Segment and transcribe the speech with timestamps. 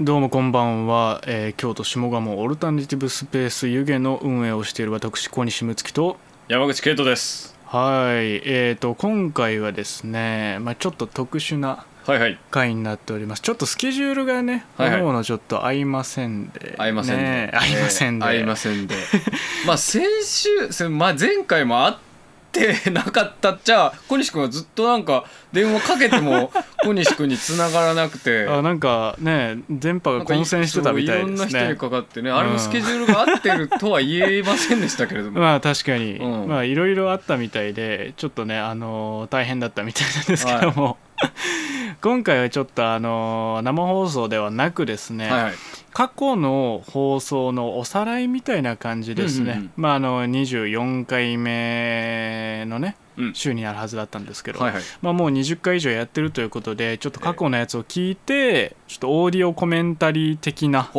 [0.00, 6.16] はいどうもこんばんは、えー京都下鴨オルタナティブスペース湯気の運営をしている私小西睦月と。
[6.48, 7.54] 山口圭人です。
[7.66, 8.40] はい。
[8.46, 12.38] えーと今回はですね、まあ、ちょっと特殊なはいはい。
[12.50, 13.42] 回になっております。
[13.42, 15.00] ちょっとスケジュールがね、はいはい。
[15.00, 16.76] 各々ちょっと合いませんで。
[16.78, 18.94] 合いませんで、ね合いませんで、えー合いませんで。
[19.66, 21.94] まあ先週せまあ前回も会っ
[22.50, 26.50] てなかったっちゃ小西君はずっとなんか電話かけても
[26.84, 28.46] 小西君に繋がらなくて。
[28.48, 36.48] あなんかね電波が混戦してたみたいですそういろんな人にねかかってね、あれもスケジュールが合ってるとは言えませんでしたけれども、 まあ確かに、うん。
[36.48, 40.98] まあいろいろあったみたいでちょっとねあの大変だったみたいなんですけども、
[42.00, 45.52] 今回はちょっとあの生放送ではなくですね、はいはい
[45.92, 49.72] 過去の放送のおさらいみたいな感じですね、うんうんうん。
[49.76, 53.34] まああの24回目のねうん。
[53.34, 54.82] 週になるはずだったんですけど、はいはい。
[55.02, 60.90] まあ、もう20回以上やってるということでちょっと過去のやつを聞いて、ちょっとオーディオコメンタリー的な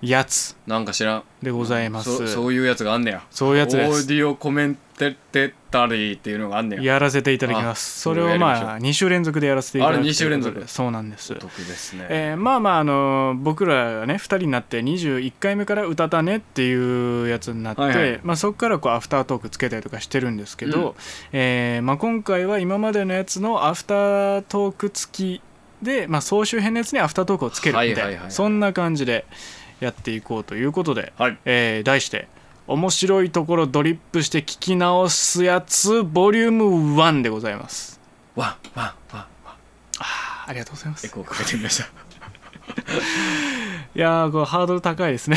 [0.00, 1.22] やつなんか知らん。
[1.42, 3.22] でございます、そそういうやつがあんねや。
[3.30, 4.78] そういうやつでオーすディオコメン
[5.08, 8.00] テタリーっていうのがあんねややらせていただきます。
[8.00, 10.72] あそれをまあ2週連続でやらせていただくあれ二週連続ということで。
[10.72, 11.32] そうなんです。
[11.32, 18.20] お得ですね、えーまあまああの僕らがね2人になって21回目から歌ったねっていうやつになって、はいはい。
[18.22, 20.94] まあ、そこからこうアフタートークつけたりとかしてるんですけど、うん。
[21.32, 25.42] えーまあ、今回は今までのやつのアフタートーク付き
[25.82, 28.32] で、まあ、総集編のやつにアフタートークをつけるみたいな、はいはいはい。
[28.32, 29.24] そんな感じで
[29.80, 31.38] やっていこうということで、はい。
[31.44, 32.28] えー題して
[32.70, 36.64] 「面白いところドリップして聞き直すやつボリューム
[37.00, 37.98] 1でございます。
[38.36, 39.24] わんわんわんわん
[39.98, 41.06] あーありがとうございます。
[41.06, 41.84] エコーかけてみました
[43.96, 45.36] いやーこうハードル高いですね。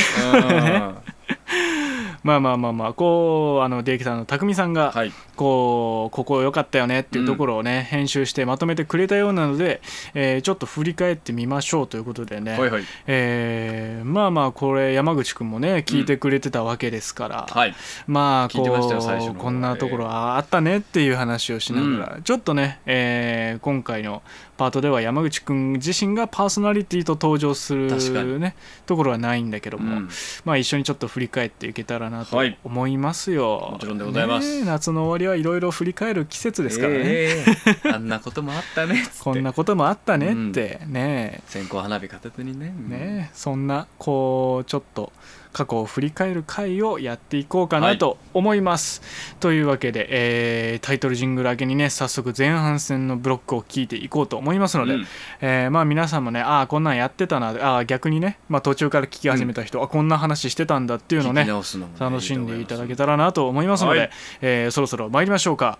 [2.24, 5.12] うんまあまあまあまあこうあのディレクターの匠さんがはい。
[5.36, 9.82] こうここ良かったよねっていうところをね、編集してまとめてくれたようなので、
[10.14, 12.84] えーちょっと振り返ってみましょうということでね、はいはい。
[13.08, 17.74] えーまあまあこれ山口くんもね聞いてくれてたわけですから、はい。
[18.06, 24.22] まあ聞いてましたよ最初のこうこんなところあったねっていう話をしながら、ちょっとね、えー今回の
[24.58, 28.56] パートでは山口くん自身がパーソナリティと登場するね
[28.86, 30.10] ところはないんだけども、うん。
[30.46, 34.58] まあ一緒にちょっと振り返っていけたらなとはい思いますよ、もちろんでございます。
[34.58, 37.46] ねえ夏の終わりはいろいろ振り返る季節ですからね、え
[37.86, 42.74] えあんなこともあったねこんなこともあったねって、ね線香花火片手にね。
[42.88, 45.12] えねえそんなこうちょっと
[45.52, 49.02] 過去を振り返る回をやっていこうかなと思います、
[49.40, 55.08] というわけで、えータイトルジングル明けにね早速前半戦のブロックを聞いていこうと思いますので、うん。
[55.42, 61.52] えーまあ皆さんもねああこんなんやってたなああ逆にね、まあ、途中から聞き始めた人、あこんな話してたんだっていうのをねね
[62.00, 64.10] 楽しんでいただけたららなと思いますので、はい。
[64.42, 65.80] えーそろそろ参りましょうか。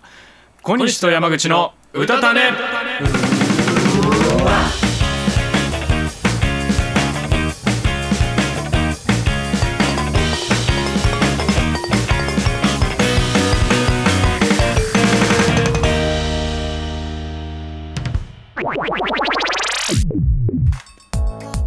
[0.62, 2.40] 小西と山口の歌たね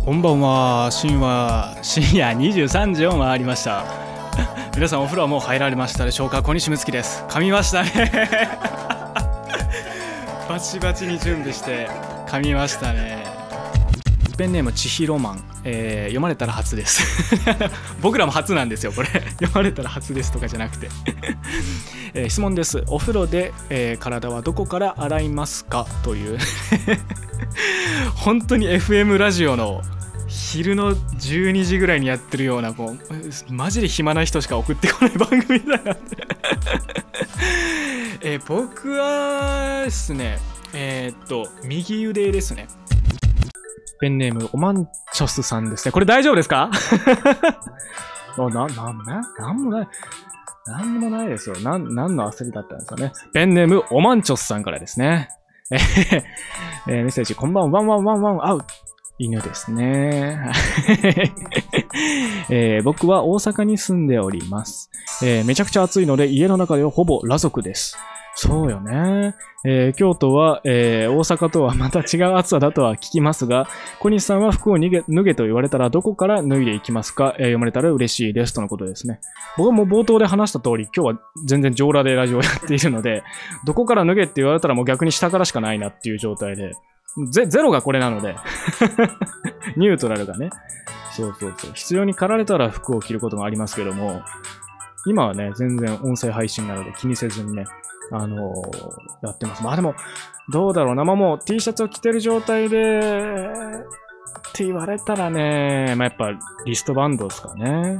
[0.07, 3.83] こんばんは深夜深夜23時を回りました。
[4.73, 6.41] 皆さんお風呂はもう入られましたでしょうか？
[6.43, 7.25] 小西睦月です。
[7.27, 7.91] 噛みましたね。
[10.47, 11.89] バチバチに準備して
[12.25, 13.25] 噛みましたね。
[14.37, 17.35] ペンネームちひろマン、えー読まれたら初です。
[18.01, 19.09] 僕らも初なんですよこれ。
[19.09, 20.87] 読まれたら初ですとかじゃなくて、
[22.13, 22.85] えー質問です。
[22.87, 25.85] お風呂で、えー体はどこから洗いますか？
[26.03, 26.37] という。
[28.15, 29.81] 本当に FM ラジオの
[30.37, 36.17] 昼の12時ぐらいにやってるようなこうマジで暇な人しか送ってこない番組だなって
[38.21, 40.37] えー僕はですね
[40.73, 42.67] えーっと右腕ですね
[43.99, 46.69] ペンネームオマンチョスさんですねこれ大丈夫ですか？
[48.39, 49.87] あな、な、な、なんもない。
[50.67, 51.55] なんもないですよ。
[51.61, 53.11] なん、なんの焦りだったんですかね。
[53.33, 55.29] ペンネームオマンチョスさんからですね。
[55.71, 56.23] えー
[56.87, 58.59] メッセージ、こんばんは、ワンワンワンワン、アウ
[59.19, 60.39] 犬ですね。
[62.49, 64.89] えー僕は大阪に住んでおります、
[65.23, 67.97] えーめちゃくちゃ暑いので家の中ではほぼ裸族です。
[68.39, 69.33] そうよね。
[69.65, 73.67] えー京都は、えー大阪とはまた違う暑さだとは聞きますが、
[73.99, 79.19] 小西さんは服を脱げ脱げと言われたらどこから脱いでいきますか、えー読まれたら嬉しいですとのことですね。
[79.57, 83.23] 僕はもう冒頭で話した通り、今日は全然上裸でラジオをやっているので、
[83.65, 86.73] どこから脱げって言われたらもう逆に下からしかないなっていう状態で、
[87.25, 88.35] ゼゼロがこれなので、
[89.75, 90.49] ニュートラルがね。
[91.11, 91.71] そうそうそう。
[91.73, 94.21] 必要に駆られたら服を着ることがありますけども、
[95.07, 97.65] 今はね、全然音声配信なので気にせずにね、
[98.11, 99.63] あのーやってます。
[99.63, 99.95] まあでも、
[100.49, 101.03] どうだろうな。
[101.03, 106.31] まあもう T シャツを着てる状態で、って言われたらね、まあ、やっぱ
[106.65, 107.99] リストバンドですかね。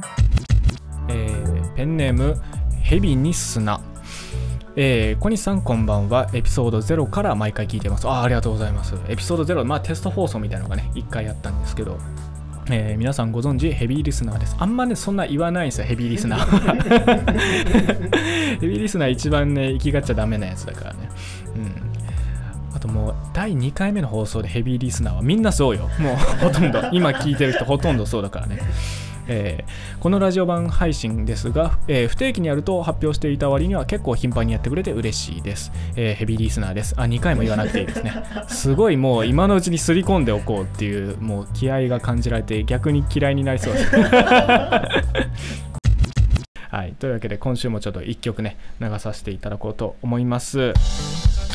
[1.08, 2.36] えー、ペンネーム、
[2.82, 3.80] ヘビに砂。
[4.80, 6.30] えー、小西さんこんばんは。
[6.32, 8.06] エピソード0から毎回聞いてます。
[8.06, 8.94] あありがとうございます。
[9.08, 11.98] エピソード0、まあテスト放送みたいなのがね、1回やったんですけど、
[12.70, 14.54] えー皆さんご存知ヘビーリスナーです。
[14.56, 16.74] あんまね、そんな言わないんですよ、ヘビーリスナーは。
[18.60, 21.08] ヘビーリスナー一番ね、生きがっちゃダメなやつだからね。
[21.56, 22.76] うん。
[22.76, 25.90] あともう、第2回目の放送でヘビーリスナーはみんなそうよ。
[25.98, 28.60] もうほとんど、今聞いてる人ほとんどそうだからね。
[29.28, 35.70] えーこのラジオ版配信ですが、えー不定期にやると発表していた割には結構頻繁にやってくれて嬉しいです。
[35.96, 36.94] えーヘビーリスナーです。
[36.96, 38.12] あ、2回も言わなくていいですね。
[38.48, 43.90] すごいもう今のうちにすり込んでおこうっていう、もう気合が感じられて逆に嫌いになりそうです。
[46.70, 50.72] はい、というわけで今週もちょっと1曲ね流させていただこうと思います。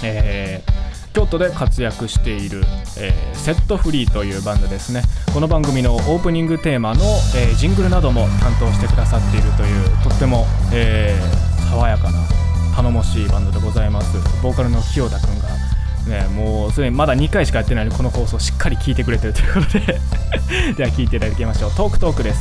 [0.04, 2.64] えー京都で活躍している、
[2.98, 5.02] えーセットフリーというバンドですね。
[5.34, 7.04] この番組のオープニングテーマの、
[7.36, 12.20] えージングルなども担当してくださっているというとっても、えー爽やかな
[12.76, 14.18] 頼もしいバンドでございます。
[14.42, 15.50] ボーカルの清田くんが
[16.08, 19.80] ね、もうすでにまだ2回しかやってないのにこの放送しっかり聞いてくれてるということで
[20.78, 21.72] では聞いていただきましょう。
[21.74, 22.40] トークトークです。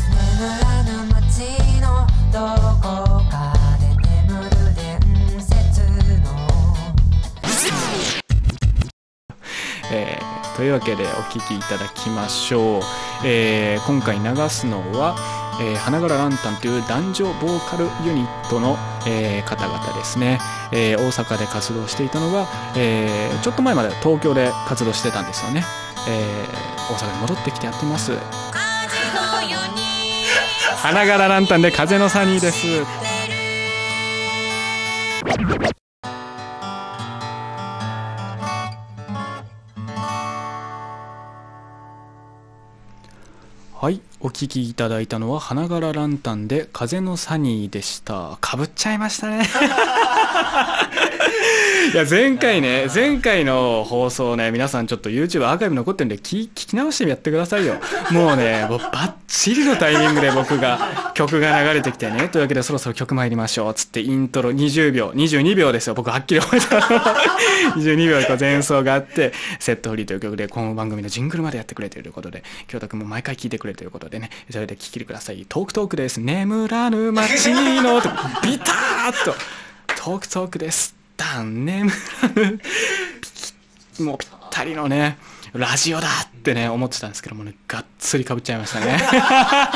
[9.93, 12.83] えーというわけでお聴きいただきましょう、
[13.25, 15.17] えー今回流すのは、
[15.63, 20.41] えー花柄ランタンという男女ボーカルユニットの、え方々ですね、
[20.73, 22.47] え大阪で活動していたのが、
[22.77, 25.65] えちょっと前まで東京で活動してたんですよね、
[26.07, 26.45] え
[26.91, 28.13] 大阪に戻ってきてやってます。
[30.83, 32.67] 花柄ランタンで風のサニーです。
[44.25, 48.39] お聞きいただいたのは花柄ランタンで風のサニーでした。
[48.41, 49.49] かぶっちゃいましたね。
[51.93, 57.75] いや、前回ね、前回の放送ね、皆さんちょっと YouTube アーカイブ残ってるんで聞聞き直してやってくださいよ。
[58.13, 63.75] もうね、 もうバッチリのタイミングで僕が、曲が流れてきてね、というわけでそろそろ曲参りましょう。
[63.75, 65.95] つってイントロ20秒、22秒ですよ。
[65.95, 66.79] 僕はっきり覚えた。
[67.77, 75.45] 22秒でこう前奏があって、セットフリーという曲で、この番組のジングルまでやってくれているということで、京太くんも毎回聴いてくれということでね、それで聴きてください。
[75.49, 76.21] トークトークです。
[76.21, 78.09] 眠らぬ街の、と
[78.43, 79.35] ビターッと、
[79.97, 80.95] トークトークです。
[81.17, 81.91] ダン、眠
[82.23, 82.61] らぬ、
[84.01, 85.19] もうぴったりのね、
[85.53, 88.99] ラジオだってね、思ってたんですけどもね、がっつりかぶっちゃいましたね。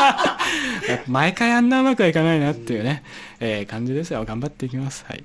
[1.07, 3.03] 毎回あんなうまくはいかないなっていうね、
[3.41, 4.25] えー感じですよ。
[4.25, 5.05] 頑張っていきます。
[5.07, 5.25] はい。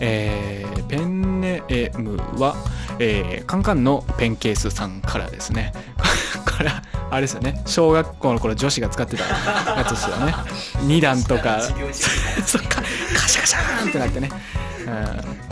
[0.00, 2.56] えーペンネームは、
[2.98, 5.72] えーカンカンのペンケースさんからですね。
[6.56, 6.70] これ、
[7.10, 7.62] あれですよね。
[7.66, 9.24] 小学校の頃女子が使ってた
[9.76, 10.34] やつですよね。
[10.86, 14.30] 2段と か、カシャカシャーンってなってね。
[14.86, 15.43] うん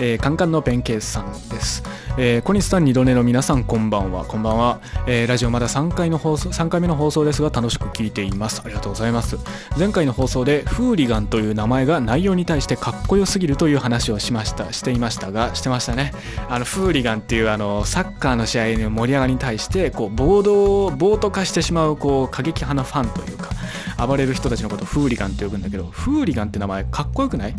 [0.00, 1.82] えーカンカンのペンケースさんです。
[2.16, 4.24] えー小西さん、二度寝の皆さん、こんばんは。
[4.24, 4.80] こんばんは。
[5.06, 8.62] えーラジオまだ3回の放送、3回目の放送ですが、楽しく聞いています。
[8.64, 9.38] ありがとうございます。
[9.78, 16.12] 前回の放送で、フーリガンという名前が内容に対してかっこよすぎるという話をしました、していましたが、してましたね。
[16.48, 23.50] あの、フーリガンっていう、あの、サッカーの試合の盛り上がりに対して、こう、暴動、暴徒化してしまう、こう、過激派なファンというか、
[23.98, 27.54] 暴れる人たちのことをフーリガンって呼ぶんだけど、フーリガンって名前かっこよくない？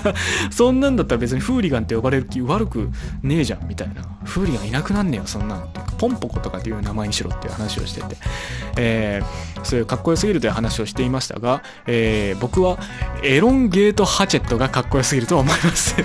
[0.50, 2.90] そんなんだったら別にフーリガンって呼ばれる気悪く
[3.22, 4.02] ねえじゃんみたいな。
[4.24, 5.92] フーリガンいなくなんねえよ、そんなんっていうか。
[5.92, 8.16] ポンポコとかっていう名前にしろっていう話をしてて、
[8.76, 12.78] えーそういうかっこよすぎるという話をしていましたが、えー僕は
[13.24, 15.96] エロンゲートハチェットがかっこよすぎると思います。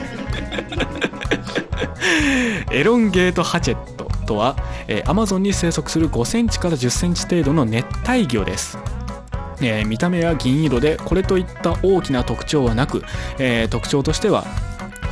[2.72, 4.56] エロンゲートハチェットとは、
[4.88, 8.78] えー、アマゾンに生息する5センチから10センチ程度の熱帯魚です。
[9.64, 13.04] えー見た目は銀色でこれといった大きな特徴はなく、
[13.40, 14.46] えー特徴としては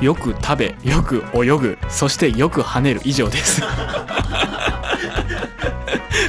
[0.02, 3.62] よく食べよく泳ぐそしてよく跳ねる以上です。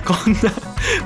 [0.05, 0.39] こんな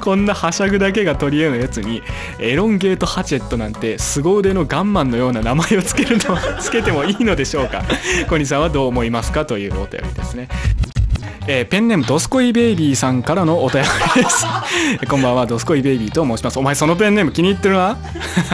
[0.00, 2.02] こんなはしゃぐだけが取り柄のやつに
[2.38, 7.82] エロンゲートハチェットなんて凄腕のガンマンのような名前をつけるのつけてもいいのでしょうか？
[8.28, 9.44] 小西さんはどう思いますか？
[9.44, 10.48] というお便りですね。
[11.48, 13.82] えーペンネームドスコイベイビーさんからのお便
[14.16, 14.44] りです。
[15.08, 16.58] こんばんは、ドスコイベイビーと申します。
[16.58, 17.96] お前そのペンネーム気に入ってるな？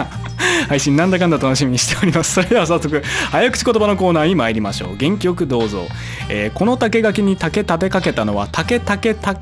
[0.68, 2.32] 配信なんだかんだ楽しみにしております。
[2.34, 4.96] それでは早速、早口言葉のコーナーに参りましょう。
[4.96, 5.86] 元気よくどうぞ。
[6.28, 9.40] えーこの竹垣に竹立てかけたのは竹竹竹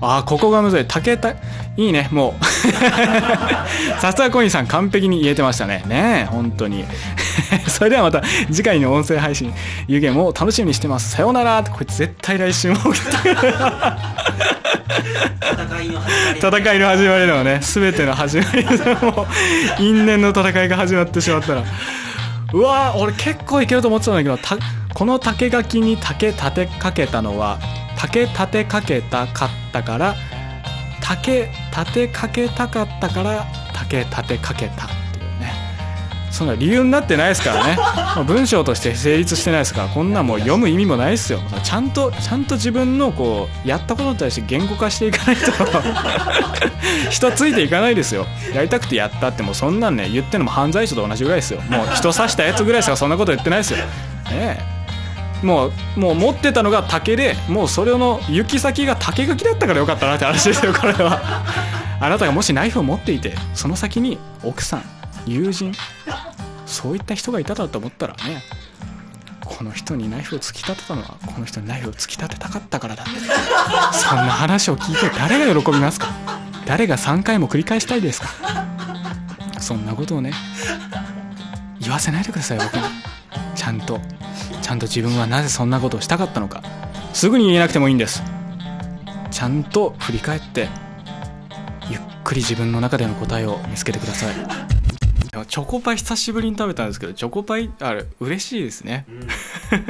[0.00, 0.84] あーここがむずい。
[0.86, 1.36] 竹たい
[1.76, 2.44] いねもう。
[4.00, 5.82] さすがコインさん完璧に言えてましたね。
[5.86, 6.84] ねえ本当に。
[7.68, 9.52] それではまた次回の音声配信
[9.86, 11.10] 有限も楽しみにしてます。
[11.10, 11.62] さようなら。
[11.62, 12.98] こいつ絶対来週も送って
[15.52, 16.08] 戦いの始
[16.42, 16.58] まり。
[16.58, 17.58] 戦いの始まりのね。
[17.62, 19.26] 全ての始まりでも
[19.78, 21.62] う因縁の戦いが始まってしまったら。
[22.52, 24.56] うわー俺結構いけると思ってたんだけどた
[24.94, 27.58] この竹垣に竹立てかけたのは
[27.98, 30.14] 竹立てかけたかったから
[31.00, 35.52] 竹立てかけたかったから竹立てかけたっていうね。
[36.32, 37.78] そんな理由になってないですからね。
[38.26, 41.40] 文章として成立してないですからこんなんもう読む意味もないですよ。
[41.62, 45.52] ちゃんとちゃんと自分のこうやったことに対して言語化していかないと。
[47.10, 48.26] 人ついていかないですよ。
[48.52, 51.60] やりたくてやったってもうそんなんね言ってんのも犯罪者と同じぐらいですよ。
[51.68, 53.78] もう人刺したやつぐらいしかそんなこと言ってないですよ。
[53.78, 53.84] ね
[54.32, 54.76] え
[55.42, 61.20] もうもう持ってたのが竹でもうそれの行き先が竹垣だったからよかったなって話ですよこれは。
[62.00, 64.82] あなたがもしナイフを持っていてその先に奥さん
[65.26, 65.72] 友人
[66.66, 68.42] そういった人がいただと思ったらね
[69.44, 73.04] この人にナイフを突き立てたのはこの人にナイフを突き立てたかったからだ
[73.92, 76.08] そんな話を聞いて誰が喜びますか？
[76.66, 78.28] 誰が3回も繰り返したいですか？
[79.60, 80.32] そんなことをね
[81.80, 82.82] 言わせないでください僕に。
[83.54, 84.00] ちゃんと。
[84.66, 86.60] ちゃんと自分はなぜそんなことをしたかったのか。
[87.12, 88.20] すぐに言えなくてもいいんです。
[89.30, 90.68] ちゃんと振り返って
[91.88, 94.34] ゆっくり自分の中での答えを見つけてください。
[95.46, 99.06] チョコパイ久しぶりに食べたんですけどチョコパイあれ嬉しいですね。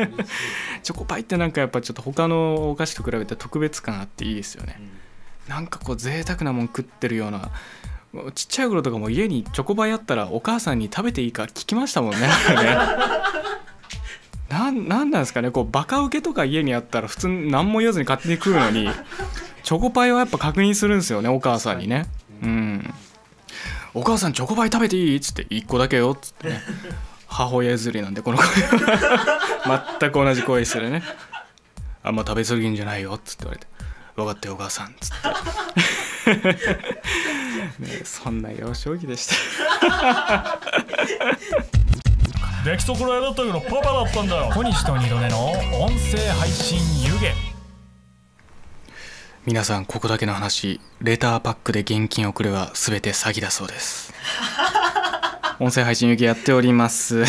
[0.84, 4.78] チョコパイってなんかやっぱちょっと他のお菓子と比べて特別感あっていいですよね。
[5.48, 7.48] なんかこう贅沢なもん食ってるような
[8.34, 12.28] ちっちゃい頃とかも家にチョコパイあったらお母さんに食べていいか聞きましたもんねね
[14.48, 18.88] なんなんですかねこうバカウケとか家にあったら普通に何も言わずに勝手に食うのに
[19.64, 22.06] チョコパイはやっぱ確認するんですよねお母さんにね。
[22.42, 22.94] うん。
[23.94, 25.16] お母さんチョコパイ食べていい？
[25.16, 26.60] っつって1個だけよっつってね。
[27.26, 28.46] 母親譲りなんでこの声
[30.00, 31.02] 全く同じ声してるね。
[32.04, 33.66] あんま食べ過ぎんじゃないよっつって言われて。
[34.14, 34.86] 分かったよお母さん。
[34.86, 36.42] っつって。
[37.80, 40.60] ねそんな幼少期でした
[42.66, 44.50] 出来損ないだったけどパパだったんだよ。
[44.52, 45.60] 小西と二度寝の音
[46.10, 47.16] 声配信湯気。
[49.46, 54.12] 皆さんここだけの話レターパックで現金送れば全て詐欺だそうです。
[55.60, 57.22] 音声配信行きやっております。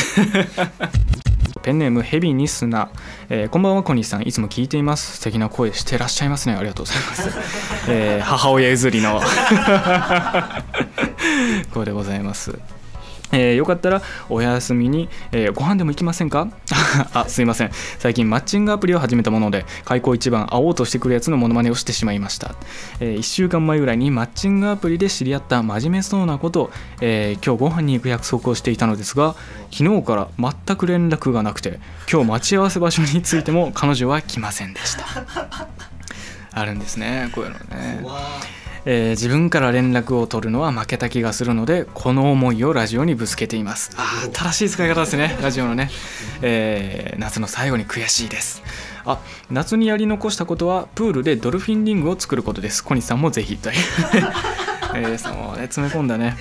[1.61, 2.89] ペンネームヘビニスナ、
[3.29, 4.27] えーこんばんは小西さん。
[4.27, 5.17] いつも聞いています。
[5.17, 6.55] 素敵な声してらっしゃいますね。
[6.55, 7.29] ありがとうございます、
[7.89, 9.21] えー母親譲りの。
[11.75, 12.57] 声でございます
[13.31, 16.47] えーよかったらお休みに、えーご飯でも行きませんか？
[17.13, 17.71] あすいません。
[17.99, 22.55] 最近マッチングアプリを始めたもので開口一番会おうとしてくるやつのモノマネをしてしまいました、
[22.99, 29.35] え1週間前ぐらいにマッチングアプリで知り合った真面目そうなこと、えー今日ご飯に行く約束をしていたのですが
[29.71, 31.79] 昨日から全く連絡がなくて
[32.11, 35.05] 今日待ち合わせ場所についても彼女は来ませんでした。
[36.51, 38.03] あるんですねこういうのね。
[38.89, 43.91] えー自分から連絡を取るのは負けた気がするのでこの思いをラジオにぶつけています。
[43.97, 45.37] あー正しい使い方ですね。
[45.41, 45.89] ラジオのね、
[46.41, 48.63] えー夏の最後に悔しいです。
[49.05, 52.81] あ夏にやり残したことはプールでドルフィンリングを作ることです。
[52.81, 53.75] 小西さんもぜひという。
[54.95, 56.37] えーそうね詰め込んだね。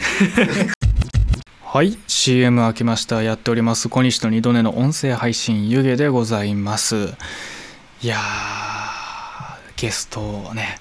[1.65, 3.25] はい CM 開けました。
[3.25, 3.89] やっております。
[3.89, 7.15] 小西と二度寝の音声配信湯気でございます。
[8.03, 8.21] いやー
[9.77, 10.79] ゲストをね、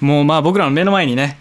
[0.00, 1.38] もうまあ僕らの目の前にね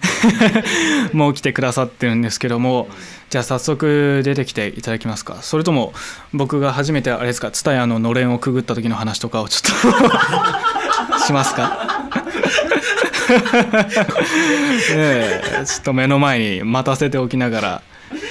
[1.14, 2.88] もう来てくださってるんですけども
[3.30, 5.38] じゃあ早速出てきていただきますか。
[5.42, 5.94] それとも
[6.34, 11.90] 僕が初めてあれですか蔦屋ののれんをくぐった時の話とかをちょっと しますか？
[14.94, 17.82] ええちょっと目の前に待たせておきながら、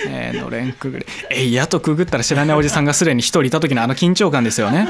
[0.08, 1.06] えーのれんくぐり。
[1.30, 4.88] えいやとくぐったら知らないおじさんがすでに一人いた時のあの緊張感ですよね。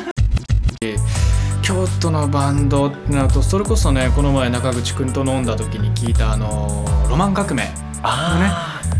[1.85, 7.64] 京都のバンドってなるとそれこそねこの前中口くんと飲んだ時に聞いたあの「ロマン革命」
[8.03, 8.50] のね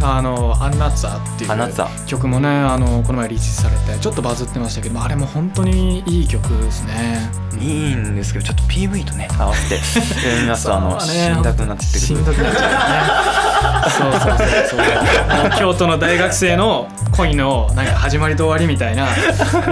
[0.03, 7.31] あの「アンナッツァ」っていう曲もねあのこの前リリースされてちょっとバズってましたけどあれも本当にいい曲ですね。
[7.59, 11.01] いいんですけどちょっと PV とね合わせてやりますとあのね。
[11.01, 11.99] 死んだくなってくる。
[12.01, 13.54] しんどくなっちゃうよね
[13.91, 15.59] そうそうそうそう。
[15.59, 19.07] 京都の大学生の恋のなんか始まりと終わりみたいな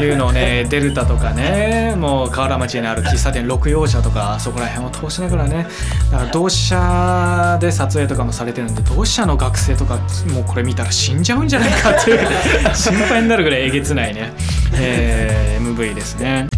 [0.01, 5.67] いうのをねデルタとかねもう河原町にある喫茶店六葉社とかそこら辺を通しながらね
[6.13, 9.97] だから同志社で撮影とかもされてるんで同志社の学生とか
[10.33, 14.33] もうこれ見たら死んじゃうんじゃないかっていう心配になるぐらいえげつないね、
[14.75, 16.49] えー MV ですね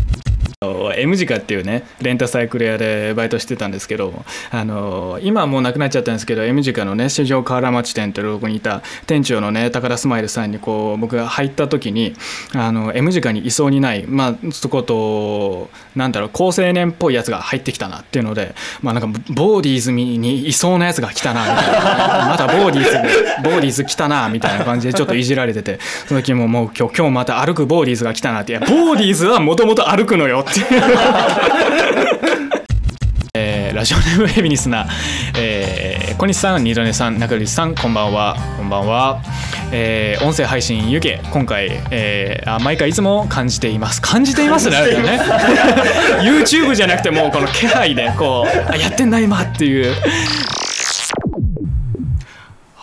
[0.97, 12.15] M 字カっていうねレンタサイクル屋でバイトしてたんですけどあの今はもうなくなっちゃったんですけど M 字カのね市場河原町店というとこにいた店長のね高田スマイルさんにこう僕が入った時に
[12.55, 22.93] あの M 字カにいそうにないまあそことなんだろう高青年っぽいやつが入ってきたなっていうのでまあなんかボーディーズにいそうなやつが来たなみたいな またボーディーズ
[23.43, 30.54] ボーディーズ来たなみたいな感じでちょっといじられててその時ももう今日今日また歩くボーディーズが来たなっていやボーディーズはもともと歩くのよって。
[33.37, 34.87] えーラジオネームヘビニスな、
[35.37, 38.37] えー小西さん、二度寝さん、中西さん、こんばんは。
[38.57, 39.21] こんばんは。
[39.73, 44.01] えー音声配信湯気、今回、えーあ、毎回いつも感じています。
[44.01, 44.83] 感じていますね、ね。
[46.23, 49.93] YouTube じゃなくてもうこの気配で、こう、あやってんな、今っていう。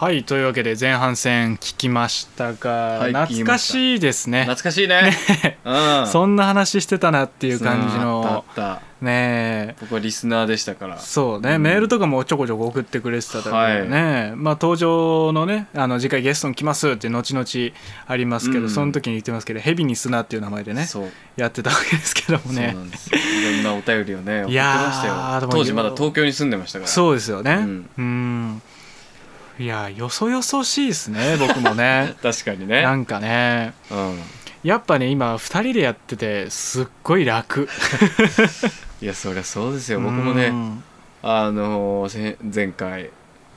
[0.01, 4.45] はい、というわけで前半戦聞きましたが、はい懐かしいですね。
[4.45, 5.11] 懐かしいね。
[5.63, 6.07] うん。
[6.07, 9.05] そんな話してたなっていう感じあのったあった。
[9.05, 9.75] ねえ。
[9.79, 10.97] 僕はリスナーでしたから。
[10.97, 17.45] そうね、メールとかもちょこちょこ送ってくれてただろうね、まあ登場のねあの次回ゲストに来ますって後々
[18.07, 18.69] ありますけど、うん。
[18.71, 21.11] その時に言ってますけどヘビにすなっていう名前でねそう。
[21.35, 23.13] やってたわけですけどもそうねなんです。
[23.13, 25.39] よいろんなお便りをね送っていやーましたよ。
[25.41, 26.89] でも当時まだ東京に住んでましたから。
[26.89, 27.53] そうですよね。
[27.53, 27.89] うん。
[27.99, 28.61] うん
[29.59, 32.15] いやよそよそしいですね 僕もね。
[32.21, 32.81] 確かにね。
[32.81, 33.73] なんかね。
[33.89, 34.19] うん。
[34.63, 37.67] やっぱね今2人でやっててすっごい楽。
[39.01, 39.99] いやそりゃそうですよ。
[39.99, 40.83] 僕もねうん。
[41.23, 43.09] あのせ前回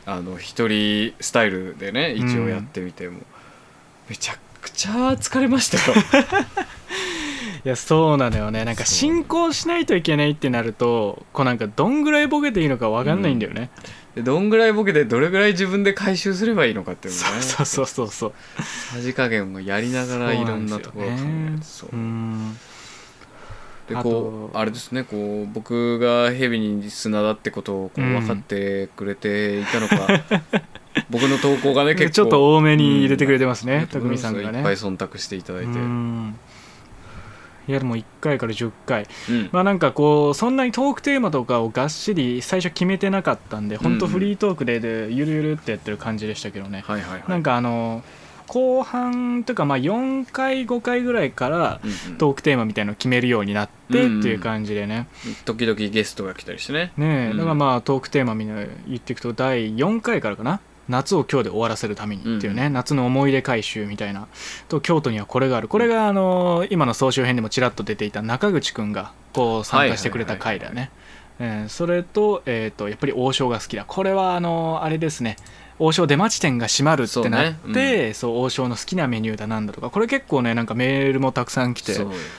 [0.07, 3.21] あの一人スタイルでね一応やってみても、
[4.09, 5.97] めちゃくちゃ疲れましたよ。
[7.65, 8.67] いやそうなのよね。
[8.67, 17.43] なんか進行しないといけないってなるとこうなんかどんぐらいボケていいのか分かんないんだよね、でどんぐらいボケてどれぐらい自分で回収すればいいのかっていうのね。
[17.43, 18.33] そうそうそうそう。
[18.93, 21.65] さじ加減もやりながらいろんなところを考えて。
[21.65, 21.91] そう。
[21.93, 22.57] うん。
[23.89, 30.25] であことうあれですねこう僕がヘビに砂だってことをこううん分かってくれていたのか、
[31.11, 34.59] 僕の投稿がね結構ちょっと多めに入れてくれてますね、うん匠さんがね。
[34.59, 36.35] いっぱい忖度していただいて、うん。
[36.35, 36.54] い
[37.73, 39.07] やでも1回から10回。
[39.29, 39.49] うん。
[39.53, 44.13] まあなんかこうそんなにトークテーマとかをがっしり最初決めてなかったんで本当うん。
[44.13, 47.25] フリートークででゆるゆるってやってる感じでしたけどね、はいはいはい。
[47.29, 48.03] なんかあの
[48.47, 52.19] 後半というかまあ4回5回ぐらいからうんうん。
[52.19, 54.27] トークテーマみたいのを決めるようになってってうんうん。
[54.27, 55.09] いう感じでね、
[55.45, 56.93] 時々ゲストが来たりしてね。
[56.97, 57.31] ねえ。
[57.31, 57.37] うん。
[57.37, 64.27] だからまあトークテーマみんな言っていくと第4回からかな夏を今日で終わらせるためにっていうね、うん夏の思い出回収みたいな
[64.69, 65.69] と京都にはこれがある。
[65.69, 70.91] これがあの今の総集編でもちらっと出ていた中口くんがこう参加してくれた回だね。
[71.39, 73.85] えーそれと,、えー、とやっぱり王将が好きだ。
[73.85, 75.37] これはあのあれですね
[75.79, 78.15] 王将出町店が閉まるってなってそうね。
[78.15, 81.95] そう,、王将の好きなメニューだなんだとかこれ結構ねなんかメールもたくさん来て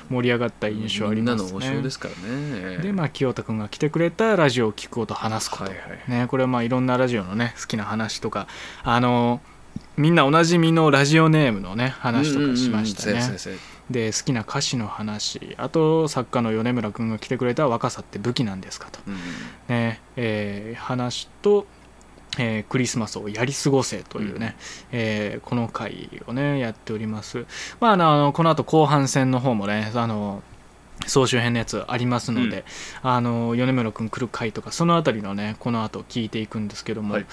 [0.10, 1.50] 盛り上がった印象ありますね。
[1.50, 2.78] みんなの王将ですからね。
[2.78, 8.48] でまあ清田君が来てくれたラジオを聞くこと話すこと、はいはいね、これはまあいろんなラジオのね好きな話とか
[8.84, 9.42] あの
[9.98, 13.38] みんなおなじみのラジオネームのね話とかしましたね、
[13.90, 15.56] で好きな歌詞の話。
[15.58, 19.16] あと作家の米村君が来てくれた「若さって武器なんですか?」と、うん。
[19.68, 21.68] ねえー話と、
[22.38, 24.56] えークリスマスをやり過ごせというね、
[24.92, 27.46] えーこの回をねやっております。
[27.80, 30.44] まああのこの後後半戦の方もねあの
[31.08, 32.64] 総集編のやつありますので、
[33.04, 37.26] あの米村君来る回とかそのあたりのねこの後聞いていくんですけども、はい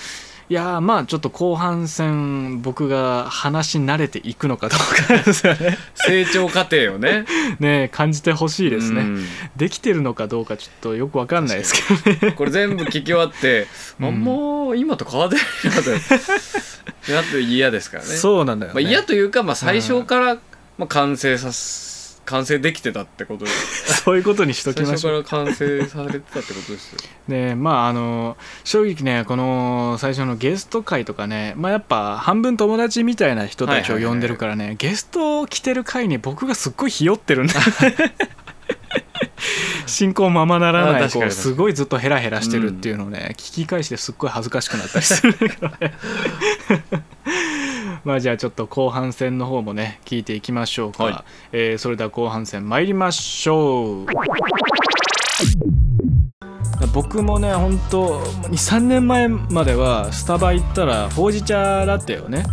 [0.52, 5.78] い、やーまあちょっと後半戦僕が話し慣れていくのかどうかですよね。
[5.94, 7.24] 成長過程をね。
[7.58, 9.26] ね感じてほしいですね、うん。
[9.56, 11.72] できてるのかどうかちょっとよくわかんないです
[12.04, 12.32] けどね。
[12.32, 13.66] これ全部聞き終わって、
[13.98, 14.06] うん。
[14.08, 18.10] あんま今と変わってないなってなって嫌ですからね。
[18.10, 18.82] そうなんだよ、ね。
[18.82, 20.34] まあ、嫌というか、まあ、最初から、
[20.76, 21.91] まあ、完成さす
[22.24, 23.50] 完成できてたってことで
[24.04, 25.22] そういうことにしとき最ましょう。
[25.22, 26.98] 初から完成されてたってことですよ。
[27.28, 37.54] でまああの正直ねこの最初のゲスト会とかねまあやっぱ半分友達みたいな人たちを呼んでるからね、ゲスト来てる回に僕がすっごいひよってるんだ
[39.86, 45.94] 進行ままならあないこすごいずっとヘラヘラしてるっていうのをね、聞き返してすっごい恥ずかしくなったりするんだけどね
[48.04, 51.24] まあじゃあちょっと後半戦の方もね聞いていきましょうか、はい。
[51.52, 54.06] えーそれでは後半戦参りましょう。
[56.92, 62.44] 僕もね本当23年前まではスタバ行ったらほうじ茶ラテをね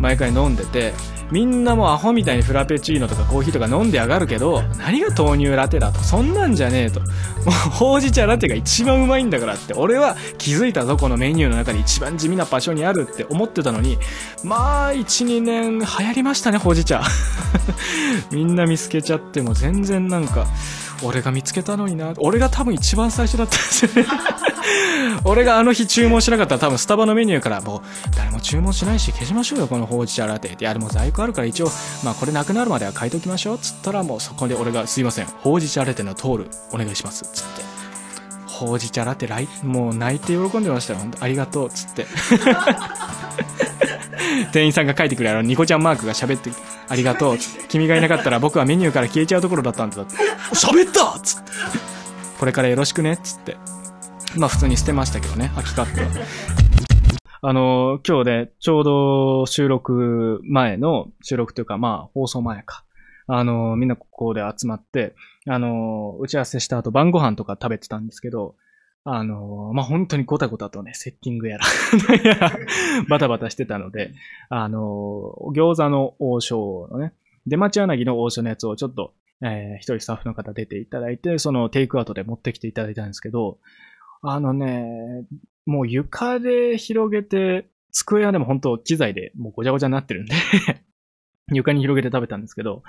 [0.00, 0.92] 毎回飲んでて
[1.30, 5.98] みんなもうアホみたいにフラペチーノとかコーヒーとか飲んでやがるけど何が豆乳ラテだと？
[6.00, 7.06] そんなんじゃねえとも
[7.46, 13.98] うほうじ茶ラテが一番うまいんだからって俺は気づいたぞこのメニューの中で一番地味な場所にあるって思ってたのに
[14.42, 17.02] まあ12年流行りましたねほうじ茶
[18.30, 20.46] みんな見つけちゃっても全然なんか
[21.02, 22.14] 俺が見つけたのにな。
[22.18, 24.08] 俺が多分一番最初だったんですよね。
[25.24, 27.80] 俺があの日注文しなかったら多分スタバのメニューからもう
[28.16, 30.64] 誰も注文しないし消しましょうよこのほうじ茶ラテって。
[30.64, 31.70] いやでも在庫あるから一応
[32.02, 37.62] まあこれなくなるまでは書いときましょうっつったらもうそこで俺がすいませんほうじ茶ラテのトールお願いしますっつって。
[38.46, 42.06] ほうじ茶ラテライもう泣いて喜んでましたよ本当ありがとうっつって。
[44.52, 46.50] 店員さんが書いてくれあのニコちゃんマークが喋って
[46.88, 47.64] ありがとうっつって。
[47.68, 50.14] 君がいなかったら僕はメニューから消えちゃうところだったんだって。
[50.52, 51.52] 喋ったっつって。
[52.38, 53.56] これからよろしくねっつって
[54.36, 56.24] まあ普通に捨てましたけどね、空きカップは。
[57.42, 62.84] あの、今日でちょうど収録前の、収録というかまあ放送前か。
[63.26, 65.14] あの、みんなここで集まって、
[65.46, 68.56] あの、打ち合わせした後晩ご飯とか食べてたんですけど、
[69.04, 71.66] あの、まあ本当にゴタゴタとね、セッティングやら、
[72.24, 72.58] や ら
[73.08, 74.12] バタバタしてたので、
[74.48, 74.80] あの、
[75.54, 77.12] 餃子の王将のね、
[77.46, 83.58] 出町柳の王将のやつをちょっと、えー一人スタッフの方出ていただいて、そのテイクアウトで持ってきていただいたんですけど、
[84.26, 85.26] あのね、
[85.66, 90.34] もう床で広げて、机はでも本当機材でもうごちゃごちゃになってるんで
[91.52, 92.82] 床に広げて食べたんですけど、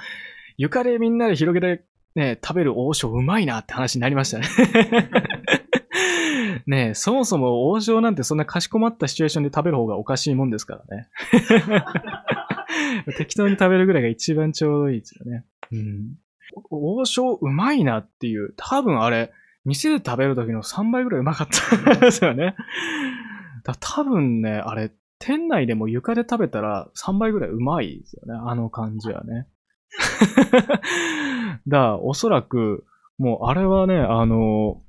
[0.58, 1.84] 床でみんなで広げて
[2.15, 4.48] ね、食べる王将うまいなって話になりましたね。
[6.67, 11.10] ねえ、そもそも王将なんてそんなかしこまったシチュエーションで食べる方がおかしいもんですからね。
[13.17, 15.43] 適当に食べるぐらいが一番ちょうどいいですよね。
[15.71, 16.15] うん。
[16.69, 19.34] 王将うまいなっていう、多分あれ、
[19.65, 22.56] 店で食べる時の3倍ぐらいうまかったん ですよね。
[23.63, 28.39] だ多分ね、あれ、店内でも床で食べたら3倍ぐらいうまいですよね。
[28.45, 29.47] あの感じはね。
[31.67, 32.86] だおそらく、
[33.17, 34.82] もうあれはね、あの、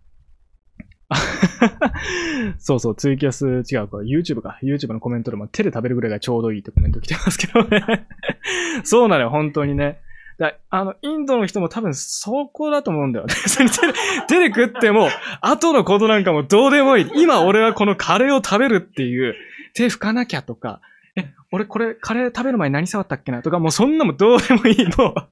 [2.59, 4.59] そうそう、ツイキャス違うか、YouTube か。
[4.63, 8.09] YouTube のコメントでも手で食べるぐらいがちょうどいいってコメント来てますけどね。
[8.83, 10.01] そうなのよ、本当にね。
[10.39, 13.35] だあの、インドの人も多分そこだと思うんだよね。
[14.29, 15.09] 手で食っても、
[15.41, 17.11] 後のことなんかもどうでもいい。
[17.17, 19.35] 今俺はこのカレーを食べるっていう、
[19.75, 20.81] 手拭かなきゃとか、
[21.17, 23.41] え、俺これカレー食べる前に何触ったっけな？
[23.41, 24.87] とか、もうそんなもどうでもいい。
[24.99, 25.29] もう、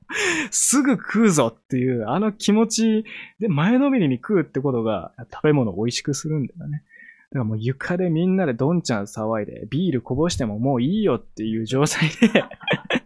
[0.50, 3.04] すぐ食うぞっていう、あの気持ち
[3.38, 6.82] で前のめりに食うってことが食べ物を美味しくするんだよね。
[7.30, 12.44] だからもう床でみんなでどんちゃん騒いで、ビールこぼしてももういいよっていう状態で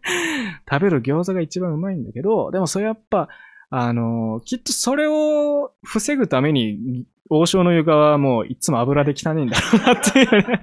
[0.71, 3.29] 食べる餃子が一番うまいんだけど、でもそれやっぱ、
[3.71, 10.63] あのきっとそれを防ぐために、王将の床はもういつも油で汚いんだろうなっていうね。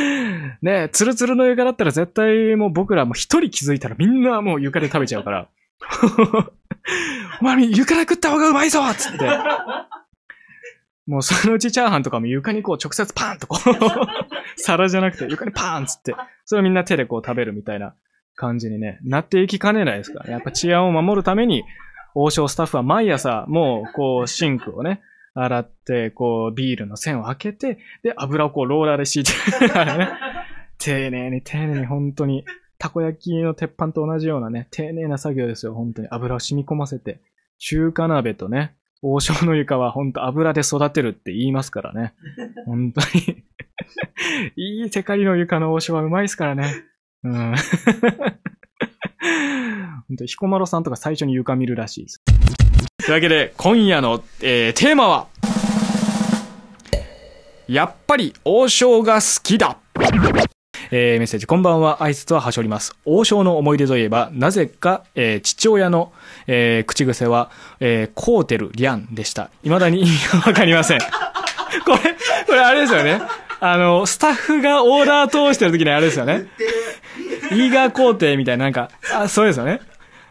[0.62, 5.48] ねえ、ツルツルの床だったら絶対もう僕らもう一人気づいたらみんなもう床で食べちゃうから。
[7.40, 9.28] お前床で食った方がうまいぞつって。
[11.06, 13.74] もうそのうちチャーハンとかも床にこう直接パーンとこう、
[14.56, 17.94] 皿じゃなくて床にパーンっつって、それをみんな手でこう食べるみたいな
[18.38, 20.30] 感じにね、なっていきかねないですから。
[20.30, 21.64] やっぱ治安を守るために、
[22.14, 25.02] 王将スタッフは毎朝もうこうシンクをね、
[25.34, 29.32] 洗って、こうビールの線を開けて、で油をこうローラーで敷いて、
[29.68, 30.08] ね、
[30.78, 32.44] 丁寧に丁寧に本当に、
[32.78, 36.08] たこ焼きの鉄板と同じようなね、丁寧な作業ですよ、本当に。
[36.10, 37.20] 油を染み込ませて。
[37.58, 42.14] 中華鍋とね、王将の床は本当油で育てるって言いますからね。
[42.66, 43.44] 本当に。
[44.56, 46.84] いいテカリの床の王将はうまいですからね。
[47.24, 47.54] うん。
[50.08, 52.22] 本当彦摩呂さんとか最初に床見るらしいです。
[53.04, 55.26] というわけで、今夜の、えーテーマは、
[57.66, 59.76] やっぱり王将が好きだ
[60.90, 62.94] えーメッセージ、こんばんは、挨拶ははしょります。
[63.04, 66.12] 王将の思い出といえば、なぜか、えー父親の、
[66.46, 67.50] えー口癖は、
[67.80, 69.50] えーコーテル・リャンでした。
[69.64, 70.98] 未だに意味がわかりません。
[71.00, 71.06] こ
[71.92, 73.20] れ、これあれですよね。
[73.60, 76.46] あの、スタッフがオーダー通してる時にあれですよね。
[77.50, 79.80] イーガー工程みたいな、なんか、あ、そうですよね。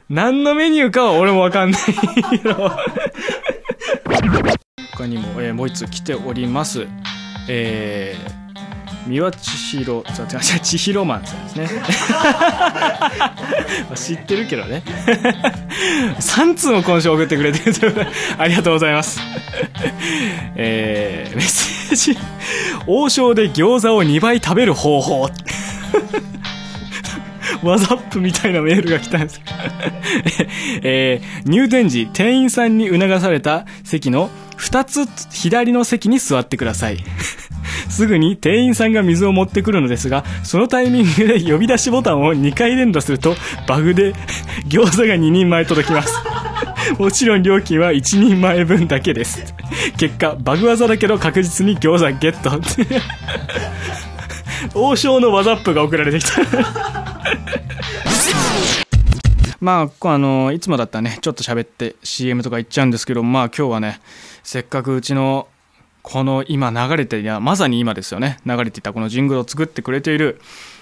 [0.09, 1.81] 何のメニューかは俺もわかんない。
[4.93, 6.87] 他にも、えーもう一つ来ております。
[7.49, 11.69] えー、三輪千尋、ちょ、違う違う、千尋マンさんですね。
[13.95, 14.83] 知ってるけどね。
[16.19, 19.19] 3通も今週送ってくれてるということでありがとうございます。
[20.55, 22.36] えー、メッセージ。
[22.87, 25.29] 王将で餃子を2倍食べる方法。
[27.63, 29.51] ワザップみたいなメールが来たんですけど
[30.83, 36.97] えー入店時、店員さんに促された席の2つ左の席に座ってください。
[37.89, 43.35] すぐに店員さんが水を持ってくるのですが、そのタイミングで呼び出しボタンを2回連打すると、
[43.67, 44.13] バグで
[44.67, 46.13] 餃子が2人前届きます。
[46.97, 49.53] もちろん料金は1人前分だけです。
[49.97, 52.61] 結果、バグ技だけど確実に餃子ゲット。
[54.79, 56.41] 王将のワザップが送られてきた。
[59.59, 63.99] まああのいつもだったらねちょっと喋って CM とか行っちゃうんですけどまあ今日はね
[64.43, 65.47] せっかくうちの
[66.03, 70.39] この今流れていやまさに今ですよね流れていたこのジングルを作ってくれている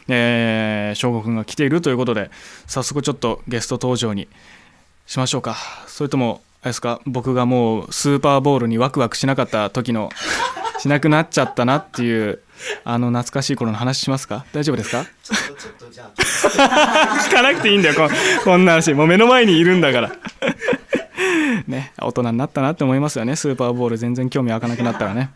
[0.07, 2.29] え、翔吾くんが来ているということで
[2.67, 4.27] 早速ちょっとゲスト登場に
[5.05, 5.55] しましょうか。
[5.87, 10.09] それともあれですか僕がもうスーパーボールにワクワクしなかった時の
[10.79, 12.39] しなくなっちゃったなっていう
[12.83, 14.45] あの懐かしい頃の話しますか？
[14.53, 15.05] 大丈夫ですか？
[16.45, 18.09] 聞かなくていいんだよこ
[18.43, 18.93] こんな話。
[18.93, 20.11] もう目の前にいるんだから。
[21.67, 23.35] ね大人になったなって思いますよね。
[23.35, 25.31] スーパーボール全然興味湧かなくなったらね。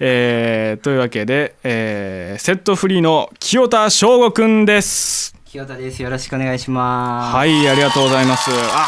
[0.00, 6.02] えーというわけで、えーセットフリーの清田翔吾くんです清田です。
[6.02, 7.36] よろしくお願いします。
[7.36, 8.86] はいありがとうございますあ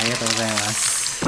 [0.00, 1.26] ありがとうございます。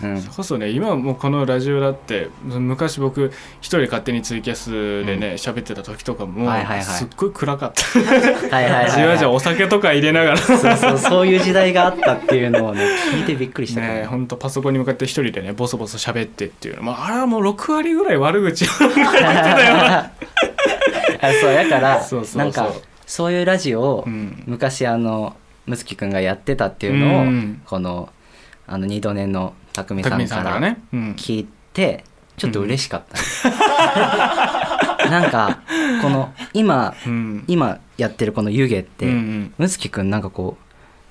[0.00, 0.22] うん。
[0.22, 7.82] こそね今もうこのラジオだって昔僕一人で勝手にツイキャスでね喋、ってた時とかも、はいはいはいすっごい暗かった
[8.54, 8.90] はいはい。
[8.92, 13.80] じわじわお酒とか入れながらそうそう、そういう時代があったっていうのをね、聞いてびっくりした。
[13.80, 22.70] ねほんとパソコンに向かって一人でねボソボソ喋ってっていうの、まあ、あれはもう6割ぐらい悪口を言ってたよ そうやからそうそうそうなんか
[23.08, 24.44] そういうラジオをうん。
[24.46, 25.34] 昔あの
[25.66, 27.62] むつきくんがやってたっていうのを、うん。
[27.64, 28.10] この
[28.66, 32.04] あの二度年の匠さ匠んからさんからね、うん、聞いて
[32.36, 33.02] ちょっと嬉しかっ
[35.00, 35.60] た、 なんか
[36.02, 37.44] この今うん。
[37.48, 39.54] 今やってるこの湯気って、うんうん。
[39.56, 40.58] むつきくんなんかこ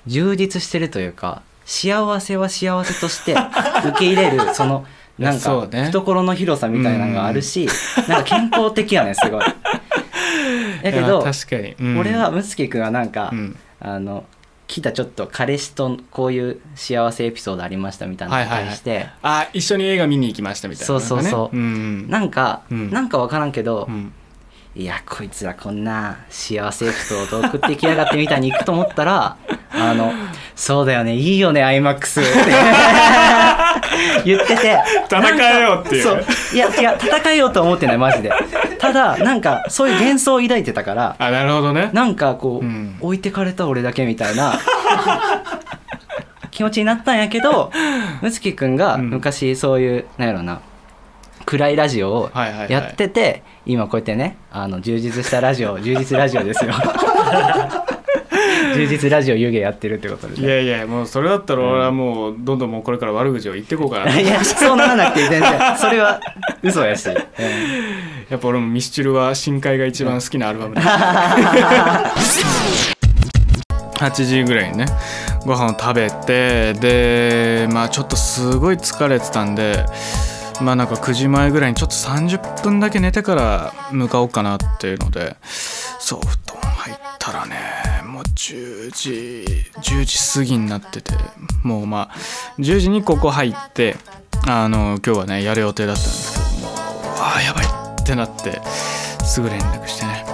[0.06, 4.86] う充実してるというか幸せは幸せとして受け入れる その
[5.18, 7.68] なんか懐の広さみたいなのがあるし、
[8.06, 9.42] なんか健康的やねすごい。
[10.82, 11.98] だけど確かに、うん。
[11.98, 13.56] 俺はむつきくんはなんか、うん。
[13.80, 14.24] あの
[14.66, 21.56] 来たちょっと彼氏とこういう幸せエピソードありましたみたいなのに対して、あ一緒に映画見に行きましたみたいな、そうそうそう。
[21.56, 22.90] うんなんか、うん。
[22.90, 24.12] なんか分からんけど、うん
[24.76, 29.36] いやこいつらこんな幸せエピソード送ってきやがってみたいに行くと思ったら
[29.72, 30.12] あの
[30.54, 32.30] 「そうだよねいいよね iMAX」って
[34.24, 34.78] 言ってて。
[35.10, 36.24] 戦えよっていうそう。
[36.54, 38.30] いや違う戦えようとは思ってないマジで。
[38.78, 41.90] ただなんかそういう幻想を抱いてたからあなるほどね。
[41.92, 42.96] なんかこう、うん。
[43.00, 44.58] 置いてかれた俺だけみたいな
[46.50, 47.72] 気持ちになったんやけど
[48.20, 49.10] むつきくんがうん。
[49.10, 50.60] 昔そういう、なんやろな
[51.48, 52.70] 暗いラジオをはいはいはい。
[52.70, 56.74] やってて、今こうやってねあの充実したラジオ 充実ラジオですよ。
[58.74, 66.20] 充実ラジオ湯気やってるってことでいねやいやもうそれだったら俺はもうどんどんもうこれから悪口を言っていこうかな、いやそうならなくて全然 それは
[66.62, 67.14] 嘘やし、うん。
[67.14, 70.86] やっぱ俺もミスチルは深海が一番好きなアルバムです
[73.94, 74.84] 8時ぐらいにね
[75.46, 79.86] ご飯を食べてでまあちょっとすごい疲れてたんで
[80.60, 85.36] まあなんか9時前ぐらいにちょっと30分だけ寝てから向かおうかなっていうので
[85.98, 87.56] そう布団入ったらね
[88.06, 89.44] もう10時
[89.80, 91.12] 10時過ぎになってて
[91.62, 92.14] もうまあ
[92.58, 93.96] 10時にここ入って
[94.46, 96.78] あの今日はねやる予定だったんですけどもう
[97.18, 98.60] ああやばいってなって
[99.24, 100.24] すぐ連絡してね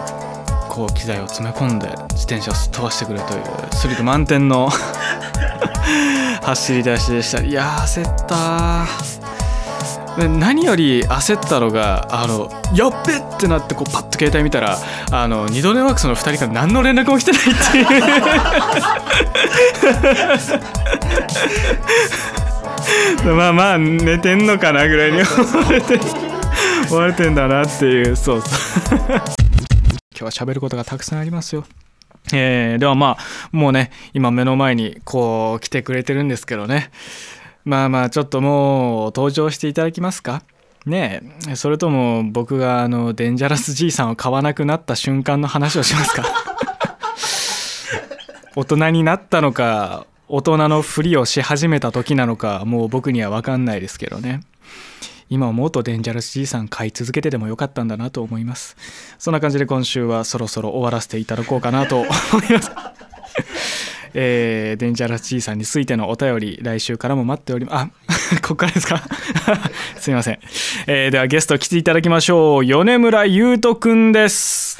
[0.68, 4.70] こう機材を詰め込んで自転車をすっ飛ばしてくれというスリル満点の
[6.42, 7.42] 走り出しでした。
[7.42, 9.33] いやー焦った
[10.18, 14.78] 何より焦ったのがあのやっべってなってこうパッと携帯見たら
[15.10, 17.86] あの二度寝ワークスの2人から何の連絡も来てないっていう。
[23.36, 25.28] まあまあ寝てんのかなぐらいに思
[25.64, 25.98] われて
[26.90, 28.16] 思われてんだなっていう。
[28.16, 28.98] そうそう。
[29.08, 29.20] 今
[30.18, 31.64] 日は喋ることがたくさんありますよ。
[32.32, 36.90] えーではまあもうね今目の前にこう来てくれてるんですけどね。
[37.64, 40.42] まあまあちょっともう登場していただきますか？
[40.86, 46.24] ねえそれとも僕があのデンジャラス爺さんを買わなくなった瞬間の話をしますか？
[48.56, 54.40] 大人になったのか大人のふりをし始めた時なのかもう僕には分かんないですけどね。
[55.30, 58.76] 今思うとデンジャラス爺さん買い続けてでもよかったんだなと思います。
[59.18, 62.08] そんな感じで今週はそろそろ終わらせていただこうかなと思い
[62.52, 62.70] ます
[64.14, 69.02] えーデンジャラス G さんについてのお便り来週からも待っておりますあ ここからですか？
[69.98, 70.38] すいません、
[70.86, 72.64] えーではゲスト来ていただきましょう。
[72.64, 74.78] 米村優斗くんです。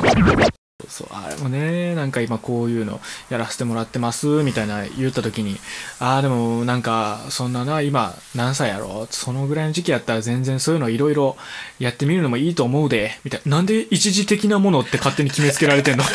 [0.88, 1.48] そうあれも。
[1.48, 5.56] ねなんか今こういうのやらせてもらってますみたいな言った時に
[6.00, 9.06] ああでもなんかそんなな今何歳やろ？
[9.08, 11.36] そのぐらいの時期やったら全然そういうのいろいろ
[11.78, 13.58] やってみるのもいいと思うでみたいな。
[13.58, 16.02] なんで一時的なものって勝手に決めつけられてんの？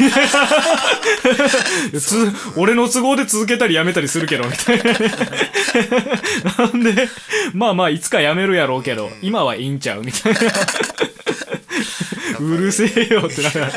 [1.97, 4.83] つ俺の都合で続けたりやめたりするけどみたいな。
[6.67, 7.07] なんで
[7.53, 10.01] まあまあいつかやめるやろうけど今はいいんちゃう？
[10.01, 10.39] みたいな。
[12.39, 13.71] うるせえよってながら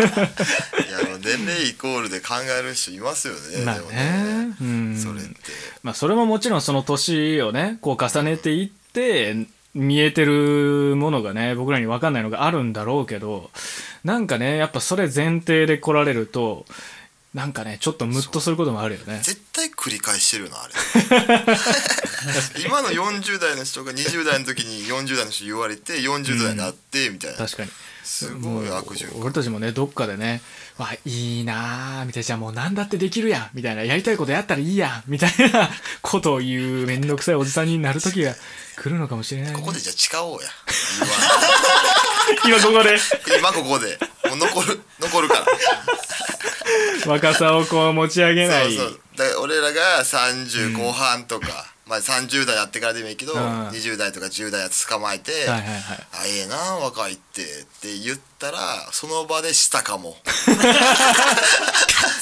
[0.00, 4.56] いや年齢イコールで考える人いますよねまあね。
[4.60, 4.96] うん。
[4.96, 5.34] それって。
[5.82, 13.50] まあそれももちろんその年をねこう重ねていって見えてるものがね僕らに分かんないのがあるんだろうけど
[14.02, 16.64] なんかねやっぱそれ前提で来られると
[17.34, 19.20] なんかねちょっとムッとすることもあるよね。
[19.22, 20.74] 絶対繰り返してるよなあれ。
[22.66, 27.70] 今の40代の人が20代の時に40代の人言われて40代になってみたいな、確かに
[28.10, 29.20] すごい悪循環。
[29.22, 30.42] 俺たちもねどっかでね
[30.78, 35.70] 「わいいなあ」みたいな「じゃあもう何だってできるやん」みたいな「やりたいことやったらいいやん」みたいな
[36.02, 38.34] ことを言うめんどくさいおじさんになる時が
[38.76, 40.48] 来るのかもしれない、ね、ここでじゃあ誓おうや。
[42.44, 42.58] 今。
[42.58, 42.98] ここで。
[43.38, 43.98] 今ここで。
[44.28, 45.46] もう残る残るから。
[47.06, 48.74] 若さをこう持ち上げない。
[48.74, 49.00] そうそう。
[49.16, 53.68] だ俺らが30後半とか、まあ30代やってからでもいいけど、うん。
[53.68, 56.06] 20代とか10代やつ捕まえて「はいはいはい。
[56.12, 57.46] あええな若いって」っ
[57.80, 58.58] て言ったら
[58.92, 60.16] その場でしたかも。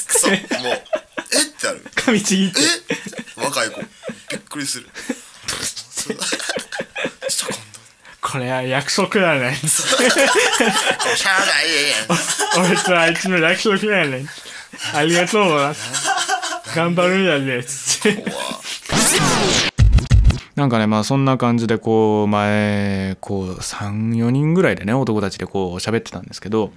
[0.09, 0.81] そうもう
[1.31, 1.41] 「え？
[1.41, 1.85] っ?」てなる。
[1.95, 2.61] 噛みちぎっ「て。
[3.37, 3.43] え？
[3.45, 3.79] 若い子。
[3.79, 3.85] び
[4.37, 4.89] っくりする。
[7.29, 7.79] したかんだ。
[8.21, 9.55] これは約束だね。
[12.57, 14.25] 俺とあいつの約束だね
[14.93, 15.75] ありがとうな。
[16.75, 18.01] 頑張るんやねつっ。
[18.01, 18.25] て
[20.55, 26.71] なんかねまあそんな感じでこう前こう34人ぐらいでね男たちでこう喋ってたんですけど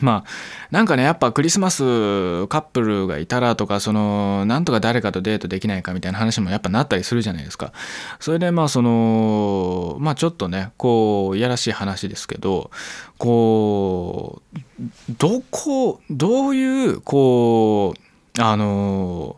[0.00, 0.30] まあ
[0.70, 7.72] なんかねやっぱクリスマスカップルがいたらとかそのなんとか誰かとデートできないかみたいな話もやっぱなったりするじゃないですか。
[8.20, 12.70] それでまあそのまあちょっとねこういやらしい話ですけど
[13.16, 14.58] こう
[15.18, 19.37] どこどういうこうあの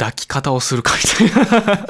[0.00, 1.86] 抱き方をするかみたいな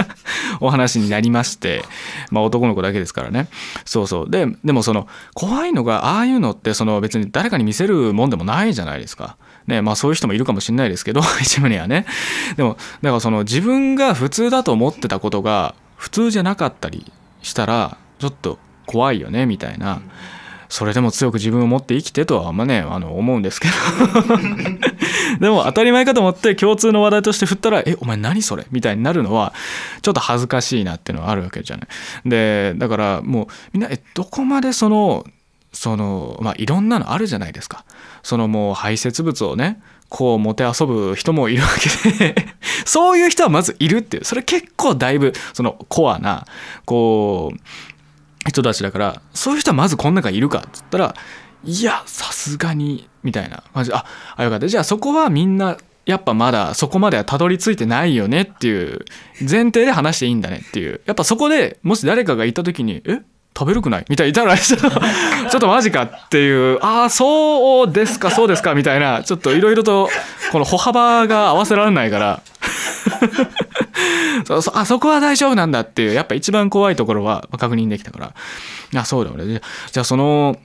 [0.61, 1.85] お話になりまして
[2.33, 3.49] まあ男の子だけですからね
[3.85, 9.37] そうそうででもその怖いのがああいうのってその別に誰かに見せるもんでもないじゃないですか。
[9.69, 12.05] ねまあそういう人もいるかもしれないですけど 一部にはね
[12.57, 20.01] でもだからその自分が普通だと思ってたことが普通じゃなかったりしたらちょっと怖いよねみたいな。
[20.71, 23.75] それでも強く自分を持って生きてとはあんまねあの思うんですけど
[25.41, 29.53] でも当たり前かと思って共通の話題として振ったら「えお前何それ?」みたいになるのは
[30.01, 31.89] ちょっと恥ずかしいなっていうのはあるわけじゃない。
[32.25, 35.27] でだからもうみんなえどこまでその
[35.73, 37.85] そのまあいろんなのあるじゃないですか。
[38.23, 42.35] そのもう排泄物をねこうもてあそぶ人もいるわけで
[42.85, 46.47] そういう人はまずいるっていうそれ結構だいぶそのコアな
[46.85, 47.59] こう
[48.49, 51.15] 人たちだからそういう人はまずこの中いるかっつったら
[51.65, 53.63] いやさすがにみたいな。
[53.75, 54.05] 感じあ
[54.37, 54.69] あよかった。
[54.69, 55.77] じゃあそこはみんな
[56.07, 59.05] やっぱまだそこまではたどり着いてないよねっていう
[59.41, 61.03] 前提で話していいんだねっていう。
[61.05, 63.21] やっぱそこでもし誰かがいた時に「え？
[63.57, 70.09] 食べるくない?」みたいにいたら ちょっとマジかっていう「ああそうですかそうですか」みたいなちょっといろいろと
[70.51, 72.43] この歩幅が合わせられないから。
[74.47, 78.35] そそあそこは大丈夫なんだっていうやっぱ一番怖いところは確認できたから。
[79.01, 79.61] あそうだよね
[79.93, 80.59] じゃあその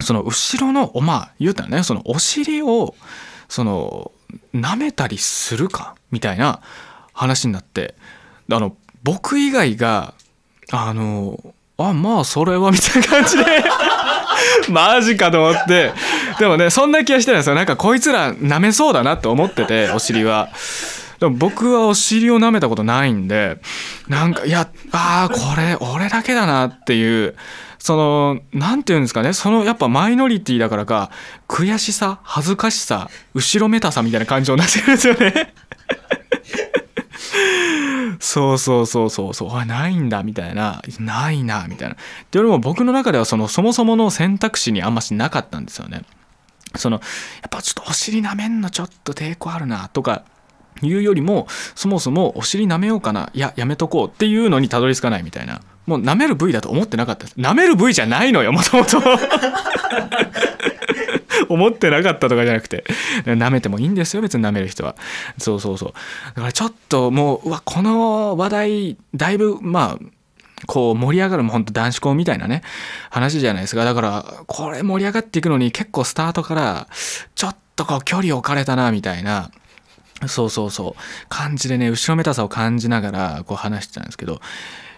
[0.00, 2.94] その後ろのおまあ言うたらねそのお尻を
[3.48, 4.12] その
[4.54, 5.94] 舐めたりするか？
[6.10, 6.60] みたいな
[7.12, 7.94] 話になって。
[8.52, 10.14] あの僕以外が
[10.72, 11.38] あの
[11.78, 13.44] あまあそれはみたいな感じで。
[14.70, 15.92] マジかと思って。
[16.38, 17.54] でもねそんな気がしてるんですよ。
[17.54, 20.48] なんかこいつら舐めそうだなって思っててお尻は。
[21.20, 23.60] でも僕はお尻を舐めたことないんで
[24.08, 27.36] なんかいやあーこれ俺だけだなっていう
[27.78, 31.10] そのなんていうんですかねそのやっぱマイノリティだからか
[31.46, 35.54] 悔しさ恥ずかしさ後ろめたさみたいな感情になってるんですよね。
[38.18, 41.94] そうそうそうそうそうあないんだみたいなないなみたいな。
[41.94, 41.98] っ
[42.30, 46.02] てよりも僕の中ではそのそもそもの選択肢にあんましなかったんですよね。
[46.76, 47.02] そのや
[47.46, 50.24] っぱちょっとお尻舐めんのちょっと抵抗あるなとか
[50.82, 55.60] いうよりもそもそもお尻舐めようかないややめとこうっていうのにたどり着かないみたいな。
[55.86, 57.26] もう舐める部位だと思ってなかった。
[57.26, 59.02] 舐める部位じゃないのよもともと。
[61.48, 62.84] 思ってなかったとかじゃなくて。
[63.24, 64.94] 舐めてもいいんですよ別に舐める人は。
[65.38, 65.92] そうそうそう。
[66.34, 70.04] だからちょっともううわこの話題だいぶまあ
[70.66, 72.62] こう盛り上がるもうほんと男子校みたいなね
[73.10, 73.84] 話じゃないですか。
[73.84, 76.86] だからこれ盛り上がっていくのに結構スタートから
[77.34, 79.50] ちょっとこう距離置かれたなみたいな。
[80.28, 81.26] そうそうそう。
[81.28, 84.40] 感じでね後ろめたさを感じながらこう話してたんですけど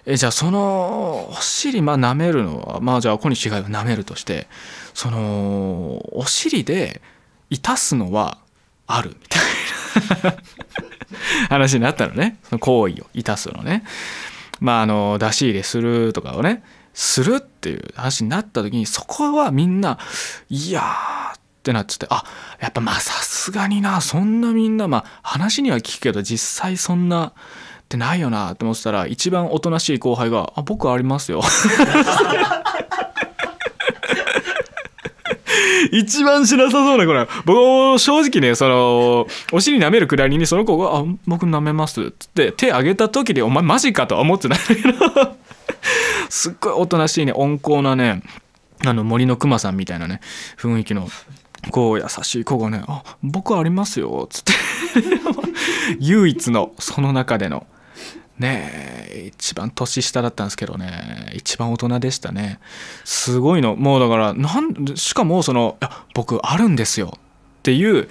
[0.04, 4.48] えじゃあそのお尻まあ舐めるのはまあじゃあ小西が舐めるとして
[4.94, 7.00] そのお尻で
[7.50, 8.38] いたすのは
[8.86, 9.10] ある。
[9.10, 10.36] みたいな。
[11.48, 12.38] 話になったのね。
[12.44, 13.84] その行為をいたすのね。
[14.60, 16.62] まああの出し入れするとかをね
[16.94, 19.98] するっていう話になった時にそこはみんな
[20.48, 22.24] いやーってなっつってあ
[22.58, 27.32] やっぱまあさすがになそんなみんなまあ話には聞くけど実際そんなっ
[27.88, 31.40] てないよなって思ってたら一番おとなしい後輩が「あ僕ありますよ」
[35.92, 45.36] 一番しなさそうなこれ僕も正直ねそのお尻舐めるくらいにその子が「あ僕舐めます」っつって手挙げた時に「お前マジか」とは思ってないけど
[46.28, 48.22] すっごいおとなしいね温厚なね
[48.84, 50.20] あの森の熊さんみたいなね
[50.58, 51.08] 雰囲気の。
[51.70, 54.52] こう優しい子がね「あ僕ありますよ」っつって。
[56.00, 57.66] 唯一のその中での。
[58.38, 58.72] ね
[59.10, 61.30] え一番年下だったんですけどね。
[61.34, 62.58] 一番大人でしたね。
[63.04, 63.76] すごいの。
[63.76, 67.18] もうだからなんしかもその「いや僕あるんですよ」っ
[67.62, 68.08] ていう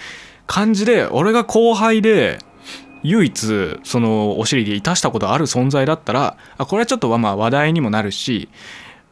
[0.47, 2.39] 感じで俺が後輩で
[3.03, 8.49] 唯一そのお尻でいたしたことある存在だったらあこれはちょっとまあ話題にもなるし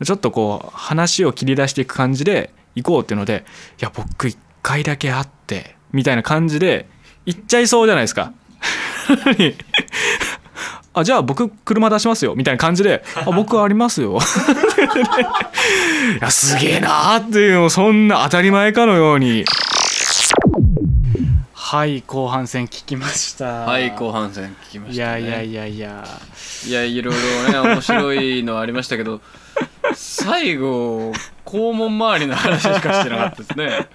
[0.04, 2.54] ちょっとこう話を切り出していく感じで
[2.84, 3.46] 行こうっていうので
[3.80, 6.88] いや僕一回だけ会ってみたいな感じで
[7.26, 8.34] 行っちゃいそうじゃないですか。
[10.94, 12.36] あじゃあ僕車出しますよ。
[12.36, 14.18] みたいな感じで「あ僕ありますよ」
[16.20, 19.46] いやすげえなーっていうそんな当たり前かのように。
[21.54, 23.46] はい後半戦聞きました。
[23.46, 26.04] はい後半戦聞きまいした、ね、やいやいやいや。
[26.68, 29.22] いやいろいろね面白いのありましたけど
[29.96, 31.12] 最後
[31.46, 33.88] 肛門周りの話しかしてなかったですね。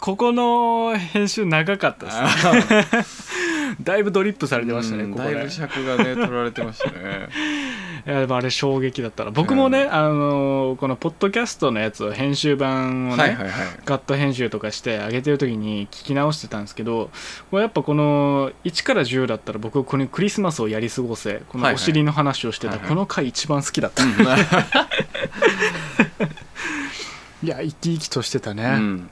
[0.00, 3.48] ここの編集長かったですね。
[3.82, 5.34] だいぶドリップされてましたね、うんここね。
[5.34, 7.28] だいぶ尺がね取られてましたね。
[8.06, 13.52] いやでもあれ衝撃だったな僕もね、あのこのポッドキャストのやつを編集版をね、はいはいはい。
[13.84, 17.10] カット編集とかして上げてる時に聞き直してたんですけど
[17.52, 22.88] やっぱこの1から10だったら僕このクリスマスをやり過ごせこのお尻の話をしてた、はいはい。
[22.88, 24.04] この回一番好きだった、
[27.42, 29.10] いや生き生きとしてたね、うん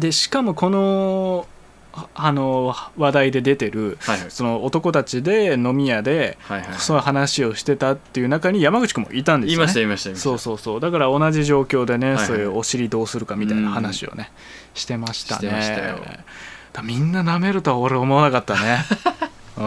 [0.00, 1.46] でしかもこの
[1.92, 4.30] ああの話題で出てるはいはい。
[4.30, 9.56] その男たちで飲み屋ではいはいそういう話をしてたっていう中に山口君もいたんですよね。
[9.56, 10.22] 言いました言いました言いました。
[10.22, 10.80] そうそうそう。
[10.80, 12.26] だから同じ状況でね、はいはい。
[12.26, 14.30] そういうお尻どうするかみたいな話をね、
[14.74, 15.62] してましたね。
[15.62, 18.84] したみんな舐めるとは俺思わなかったね。
[19.58, 19.64] うん。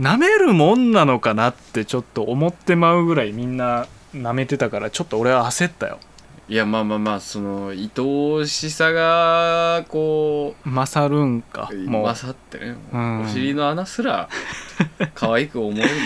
[0.00, 5.98] 舐めるもんなのかなってちょっと思ってまうぐらいみんな舐めてたからちょっと俺は焦ったよ
[6.46, 11.76] いやまあまあまあその愛おしさがこ勝るんかう。
[11.88, 13.20] も勝ってねうん。
[13.22, 14.28] お尻の穴すら
[15.14, 15.96] 可愛く思うんですよ、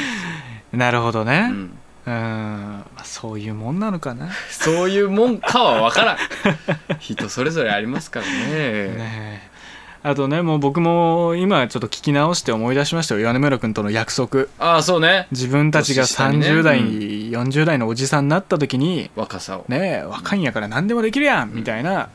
[0.75, 1.49] うなるほどね。
[1.51, 1.79] うん。
[2.07, 2.13] うん。
[2.13, 4.27] まあそういうもんなのかな。
[4.27, 6.19] ねそういうもんかは分からん。
[7.01, 9.48] 人それぞれありますからね え
[10.03, 13.21] あとねもう僕も今ちょっと聞き直して思い出しましたよ。
[13.21, 14.47] 米村君との約束。
[14.59, 15.27] ああそうね。
[15.33, 16.47] 自分たちが年下にね。
[16.49, 16.87] 30代、うん。
[16.89, 22.11] 40代のおじさんになった時に若さを、ねえ若いんやから何でもできるやんみたいな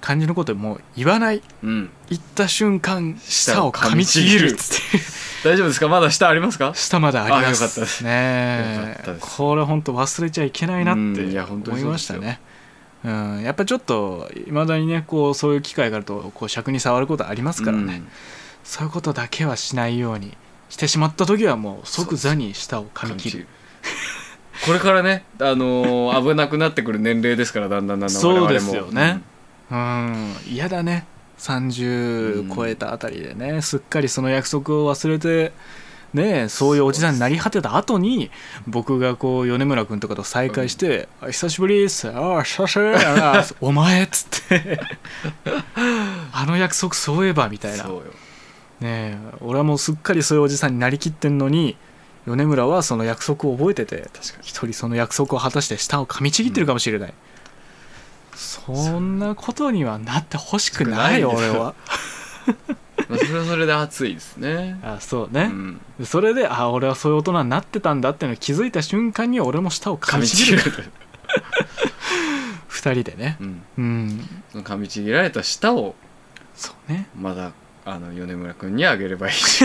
[0.00, 1.42] 感じのこともう言わない。
[1.62, 4.98] うん、言った瞬間舌を噛みちぎるっつって。
[5.42, 5.88] 大丈夫ですか？
[5.88, 6.72] まだ下ありますか？
[6.74, 7.60] 舌まだありまあよす。
[7.60, 8.02] かったです。
[8.04, 12.40] ねこれ本当忘れちゃいけないなってうんいや本当思いましたね
[13.02, 18.08] うん、やっぱちょっといまだにねこうそういう機会があるとこう尺に触ることありますからね、うん。
[18.62, 20.36] そういうことだけはしないように
[20.68, 23.46] してしまった時はもう即座に舌を噛み切る。
[24.66, 29.22] これからね、 あのー危なくなってくる年齢ですからだんだんだんだんそうですよね。
[29.70, 30.34] うん。
[30.46, 31.06] 嫌だね。
[31.38, 35.52] 30超えたあたりでね、すっかりその約束を忘れて
[36.14, 38.30] ねそういうおじさんになり果てた後に
[38.66, 42.08] 僕がこう米村君とかと再会して「あ久しぶりっす。
[42.08, 42.96] ああ久しぶり。
[42.96, 44.80] あお前」っつって。
[46.32, 47.84] あの約束そういえばみたいな。
[47.84, 47.90] ね
[48.80, 51.76] え俺はもうすっかりそういうおじさんになりきってんのに
[52.26, 54.08] 米村はその約束を覚えてて
[54.40, 57.14] 一人その約束を果たして舌を噛みちぎってるかもしれない、
[58.34, 61.74] そんなことにはなってほしくない俺は
[63.10, 64.78] まあそれはそれで熱いですね。
[64.84, 65.50] あそうね、
[65.98, 66.06] うん。
[66.06, 70.62] それであ俺はそういう大人になってたんだっていうのを気づいた瞬間に俺も舌を噛みちぎる。
[70.62, 70.70] る、
[72.68, 73.36] 二人でね。
[73.40, 74.28] うん、うん。
[74.54, 75.96] 噛みちぎられた舌を
[76.54, 77.08] そうね。
[77.18, 77.52] まだ
[77.84, 79.64] あの米村君にあげればいいし。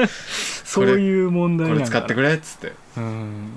[0.64, 2.72] そういう問題これ使ってくれっつって。
[2.96, 3.50] うん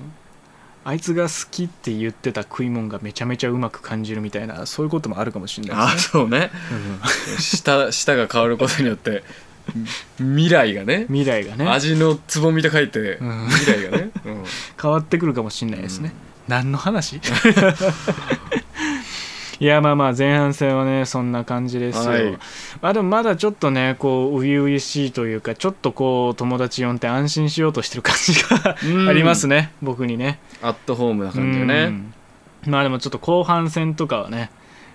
[0.83, 6.11] あいつが好きって言ってた食い物がめちゃめちゃうまく感じるみたいなそういうこともあるかもしれないあですね。
[6.11, 6.51] そうね。
[6.71, 7.39] うん。
[7.39, 9.23] 舌舌が変わることによって
[10.17, 11.69] 未来がね未来がね。
[11.69, 13.47] 味のつぼみと書いてうん。
[13.49, 14.43] 未来がね、うん。
[14.81, 16.13] 変わってくるかもしれないですね、
[16.47, 17.21] 何の話？
[19.61, 22.31] いやまあまあ前半戦はねそんな感じですよ、はい。
[22.81, 29.07] まあでもまだちょっとねこう初々しいというかちょっとこう友達呼んで安心しようとしてる感じがうん。
[29.07, 30.39] ありますね、僕にね。
[30.63, 31.75] アットホームな感じよね。
[31.83, 32.71] うん。
[32.71, 34.49] まあでもちょっと後半戦とかはね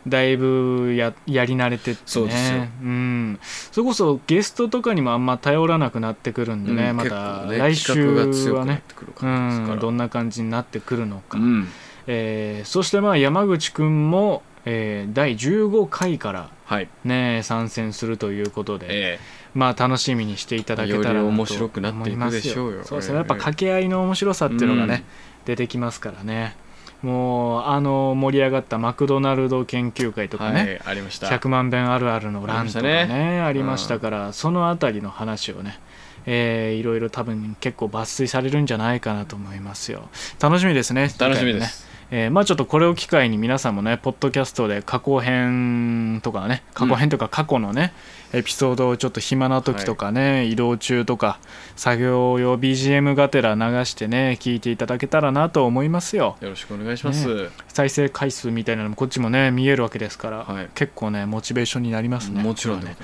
[0.05, 2.03] だいぶややり慣れてってね。
[2.05, 2.59] そうですよ。
[2.59, 3.39] ん、
[3.71, 6.97] それこそゲストとかにもあんま頼らなくなってくるんでね、うん。
[6.97, 9.77] また来週はねくなってくるう感じですから。
[9.77, 11.69] んどんな感じになってくるのか、うん。
[12.09, 16.89] えーそしてまあ山口くんも、えー第15回からはい。
[17.05, 19.19] ね参戦するということで、え
[19.55, 22.85] まあ楽しみにしていただけたらなと面白くなっていくでしょうよ。
[22.85, 25.05] そうですねええやっぱ掛け合いの面白さっていうのがね、
[25.45, 26.57] 出てきますからね。
[27.03, 31.29] もうあの盛り上がったマクドナルド研究会とかね、いありました。
[31.29, 33.41] 100万遍あるあるの欄とかねありましたね。
[33.43, 35.79] ありましたから、そのあたりの話をね
[36.27, 40.09] えーいろいろ多分結構抜粋されるんじゃないかなと思いますよ。
[40.41, 41.11] 楽しみですね。
[41.19, 47.93] 楽しみですえーまあちょっとこれを機会に皆さんもねポッドキャストで過去編とかね過去編とか過去のね、
[48.33, 51.39] エピソードをちょっと暇な時とかね、移動中とか
[51.75, 56.37] 作業用 BGM がてら流してね聞いていただけたらなと思いますよ。
[56.41, 60.69] よろしくお願いします、再生回数みたいなのもこっちもね見えるわけですから、はい。
[60.75, 62.43] 結構ねモチベーションになりますね。
[62.43, 62.97] もちろんね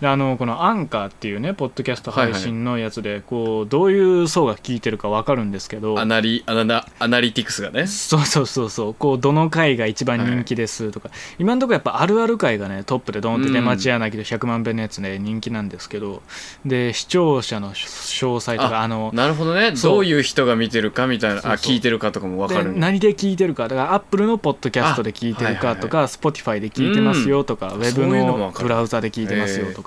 [0.00, 7.86] であのこのアンカーっていうねポッドキャスト配信のやつで、こうどういう層が聞いてるか分かるんですけどアナリアナアナリティクスがね。
[7.86, 8.94] そうそうそうそう。
[8.94, 16.22] こうどの回が一番人気ですとか、今のところやっぱあるある回がねトップでドンって出町柳と100万遍のやつね人気なんですけど。
[16.64, 19.72] で視聴者の詳細とかあのなるほどね。
[19.72, 22.70] どういう人が見てるかみたいなあ聞いてるかとかも分かでる。
[22.72, 23.68] んだ何で聞いてるか。
[23.68, 29.85] だからアップルのポッドキャストで聞いてるかとか、Spotify で聞いてますよとか、ウェブのブラウザで聞いてますよとか、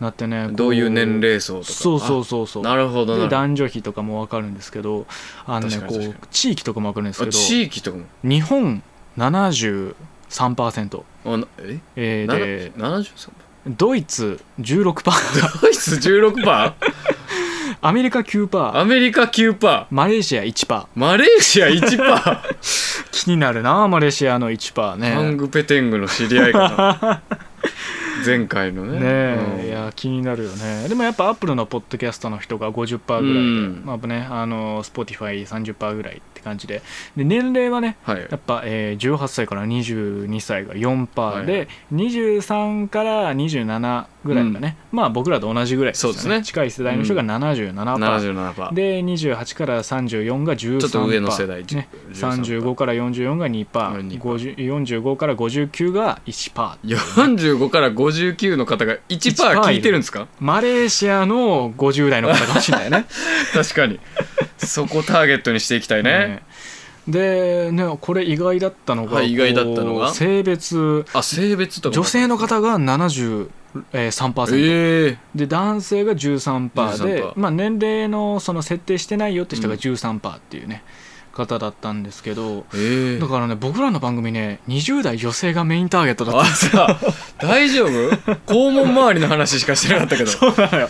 [0.00, 1.72] なってねこどういう年齢層とか。
[1.72, 2.66] そうそうそうそう。
[2.66, 3.28] あなるほどなるほど。
[3.28, 5.06] で男女比とかも分かるんですけど
[5.46, 8.04] あのねこう地域とかも分かるんですけあど地域とかも。
[8.22, 8.82] 日本
[9.16, 9.94] 73%、
[11.24, 11.78] あなえ？
[11.96, 13.30] えーで73
[13.66, 16.72] ドイツ16%ドイツ 16%?
[17.80, 22.38] アメリカ9%アメリカ9%マレーシア1%マレーシア1%
[23.12, 25.14] 気になるなマレーシアの1%ね。
[25.14, 27.22] ハングペテングの知り合いかな
[28.24, 28.98] 前回のね。
[28.98, 29.66] ねえ、うん。
[29.66, 30.88] いや気になるよね。
[30.88, 33.82] でもやっぱアップルのポッドキャストの人が50%ぐらいで、うん。
[33.84, 36.82] まあねあの Spotify30% ぐらいって感じで。
[37.16, 38.26] で年齢はねはい。
[38.30, 41.68] やっぱ、えー18歳から22歳が4%で、はい。
[41.92, 46.42] 23から27ぐらいがね、まあ僕らと同じぐらいですよそうですね。
[46.42, 60.26] 近い世代の人が77%、77%で28から34が13%ちょっと上の世代ね、13% 35から44が2%、2% 50 45から59が1% 45から59の方が1%聞いてるんですか？
[60.40, 63.06] マレーシアの50代の方かもしれないね。
[63.52, 64.00] 確かに。
[64.58, 66.10] そこターゲットにしていきたいね。
[66.10, 66.42] ね
[67.08, 70.12] でねこれ意外だったのが、はい意外だったのが？
[70.14, 72.02] 性別あ性別とかも。
[72.02, 73.48] 女性の方が73%、
[73.92, 75.18] えー3%ええ。
[75.34, 80.82] で男性が13%で13%まあ、年齢のその設定してないよって人が13%っていうね、
[81.32, 83.18] 方だったんですけどええ。
[83.18, 87.00] だからね僕らの番組ね20代女性がメインターゲットだったあさ
[87.38, 87.88] 大丈夫？
[88.46, 90.30] 肛門周りの話しかしてなかったけど。
[90.32, 90.88] そうなのよ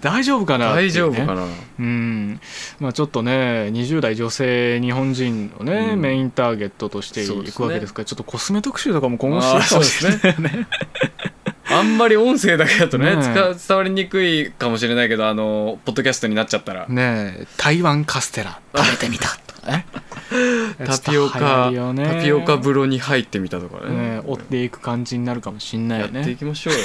[0.00, 0.70] 大丈夫かな？
[0.70, 0.74] ね。
[0.74, 1.46] 大丈夫かな？
[1.78, 2.40] うん。
[2.78, 6.00] まあ、ちょっとね20代女性日本人のね、うん。
[6.00, 10.66] メインターゲットとしていくわけですからちょっとコスメ特集とかも今後していくかもしれないよね。
[11.72, 16.88] あんまり音声だけだとねね伝わりにくいかもしれないけどあのポッドキャストになっちゃったら。
[16.88, 17.46] ねえ。
[17.56, 19.86] 台湾カステラ食べてみたとかね。
[20.84, 22.04] タピオカね。
[22.04, 24.16] タピオカ風呂に入ってみたとかね。
[24.16, 26.22] ね追っていく感じになるかもしんないやよね。
[26.22, 26.80] っていきましょうよ。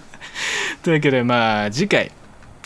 [0.82, 2.10] というわけでまあ次回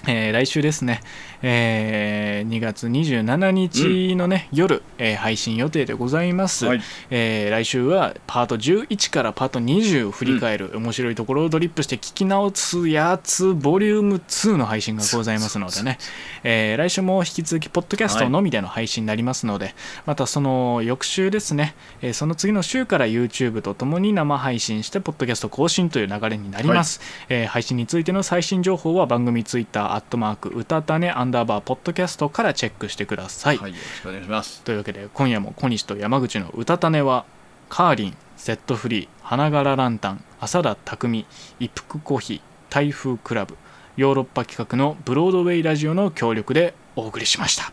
[0.07, 1.01] えー来週ですね、
[1.43, 6.81] えー2月27日のね、夜、えー配信予定でございます、はい。
[7.11, 15.99] えー来週はパート11からパート20を振り返る、面白いところをドリップして聞き直すやつボリューム2の配信がございますのでね、
[16.45, 19.75] えー来週も引き続きポッドキャストのみでの配信になりますので、
[20.07, 34.63] またその翌週ですね、えーその次の週から YouTube とともに生配信してポッドキャスト更新という流れになります、えー配信についての最新情報は番組ツイッターアットマーク歌たねアンダーバーポッドキャストからチェックしてください、はいよろしくお願いします。
[34.63, 37.25] というわけで今夜も小西と山口の歌種は。
[37.69, 41.27] カーリンセットフリー花柄ランタン浅田匠
[41.59, 43.57] 一服コーヒー台風クラブ
[43.97, 47.73] ヨーロッパ企画のブロードウェイラジオの協力でお送りしました。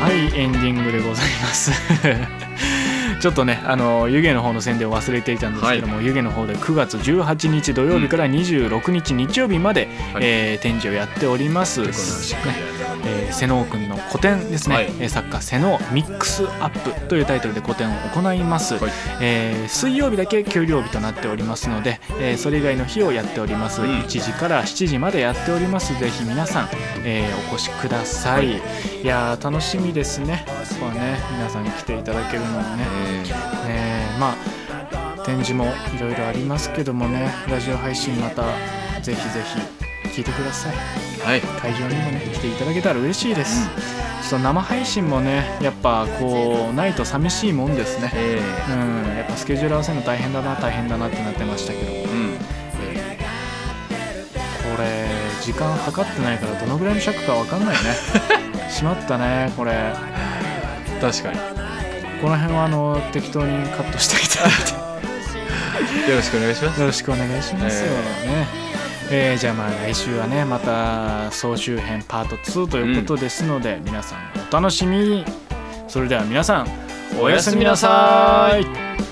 [0.00, 1.72] はいエンディングでございます
[3.20, 10.24] ちょっとねあの湯気の方の宣伝を忘れていたんですけども、湯気の方で9月18日土曜日から26日日曜日まで、はい。
[10.24, 11.88] えー展示をやっております、ね
[13.04, 14.84] えー、瀬能くんの個展ですね、はい。
[14.98, 18.92] えー作家瀬能ミックスアップというタイトルで個展を行います、はい。
[19.20, 23.88] えー水曜日だけ給料日となっておりますので、えーそれ以外の日をやっております、うん。
[24.00, 25.98] 1時から7時までやっております。
[25.98, 26.68] ぜひ皆さん、
[27.04, 28.60] えーお越しください、い、
[29.04, 30.44] やー楽しみですね。
[30.46, 34.16] ここはね皆さんに来ていただけるのもねね。
[34.18, 38.44] まあ展示もいろいろありますけどもねラジオ配信また
[39.02, 40.74] ぜひぜひ聞いてください。
[41.26, 41.40] はい。
[41.40, 43.68] 会場にもね来ていただけたら嬉しいです、
[44.22, 48.12] ちょっと生配信もねやっぱこうないと寂しいもんですね。
[48.14, 48.40] え
[48.70, 51.86] うんやっぱスケジュール合わせるの大変だな大変だなってなってましたけど。
[51.90, 52.38] えうん。
[54.76, 55.06] これ
[55.42, 57.80] 時間計ってないからどのぐらいの尺か分かんないね。
[58.70, 59.72] しまったねこれ。
[61.00, 61.65] 確かに
[62.20, 64.86] この辺はあの適当にカットしていただいて。
[66.10, 66.80] よろしくお願いします。
[66.80, 68.46] よろしくお願いしますよね。
[69.10, 69.38] えー。
[69.38, 74.18] じゃあまあ来週はねまた総集編パート2ということですので、皆さん
[74.50, 75.24] お楽しみに。
[75.88, 76.66] それでは皆さん
[77.20, 79.05] おやすみなさい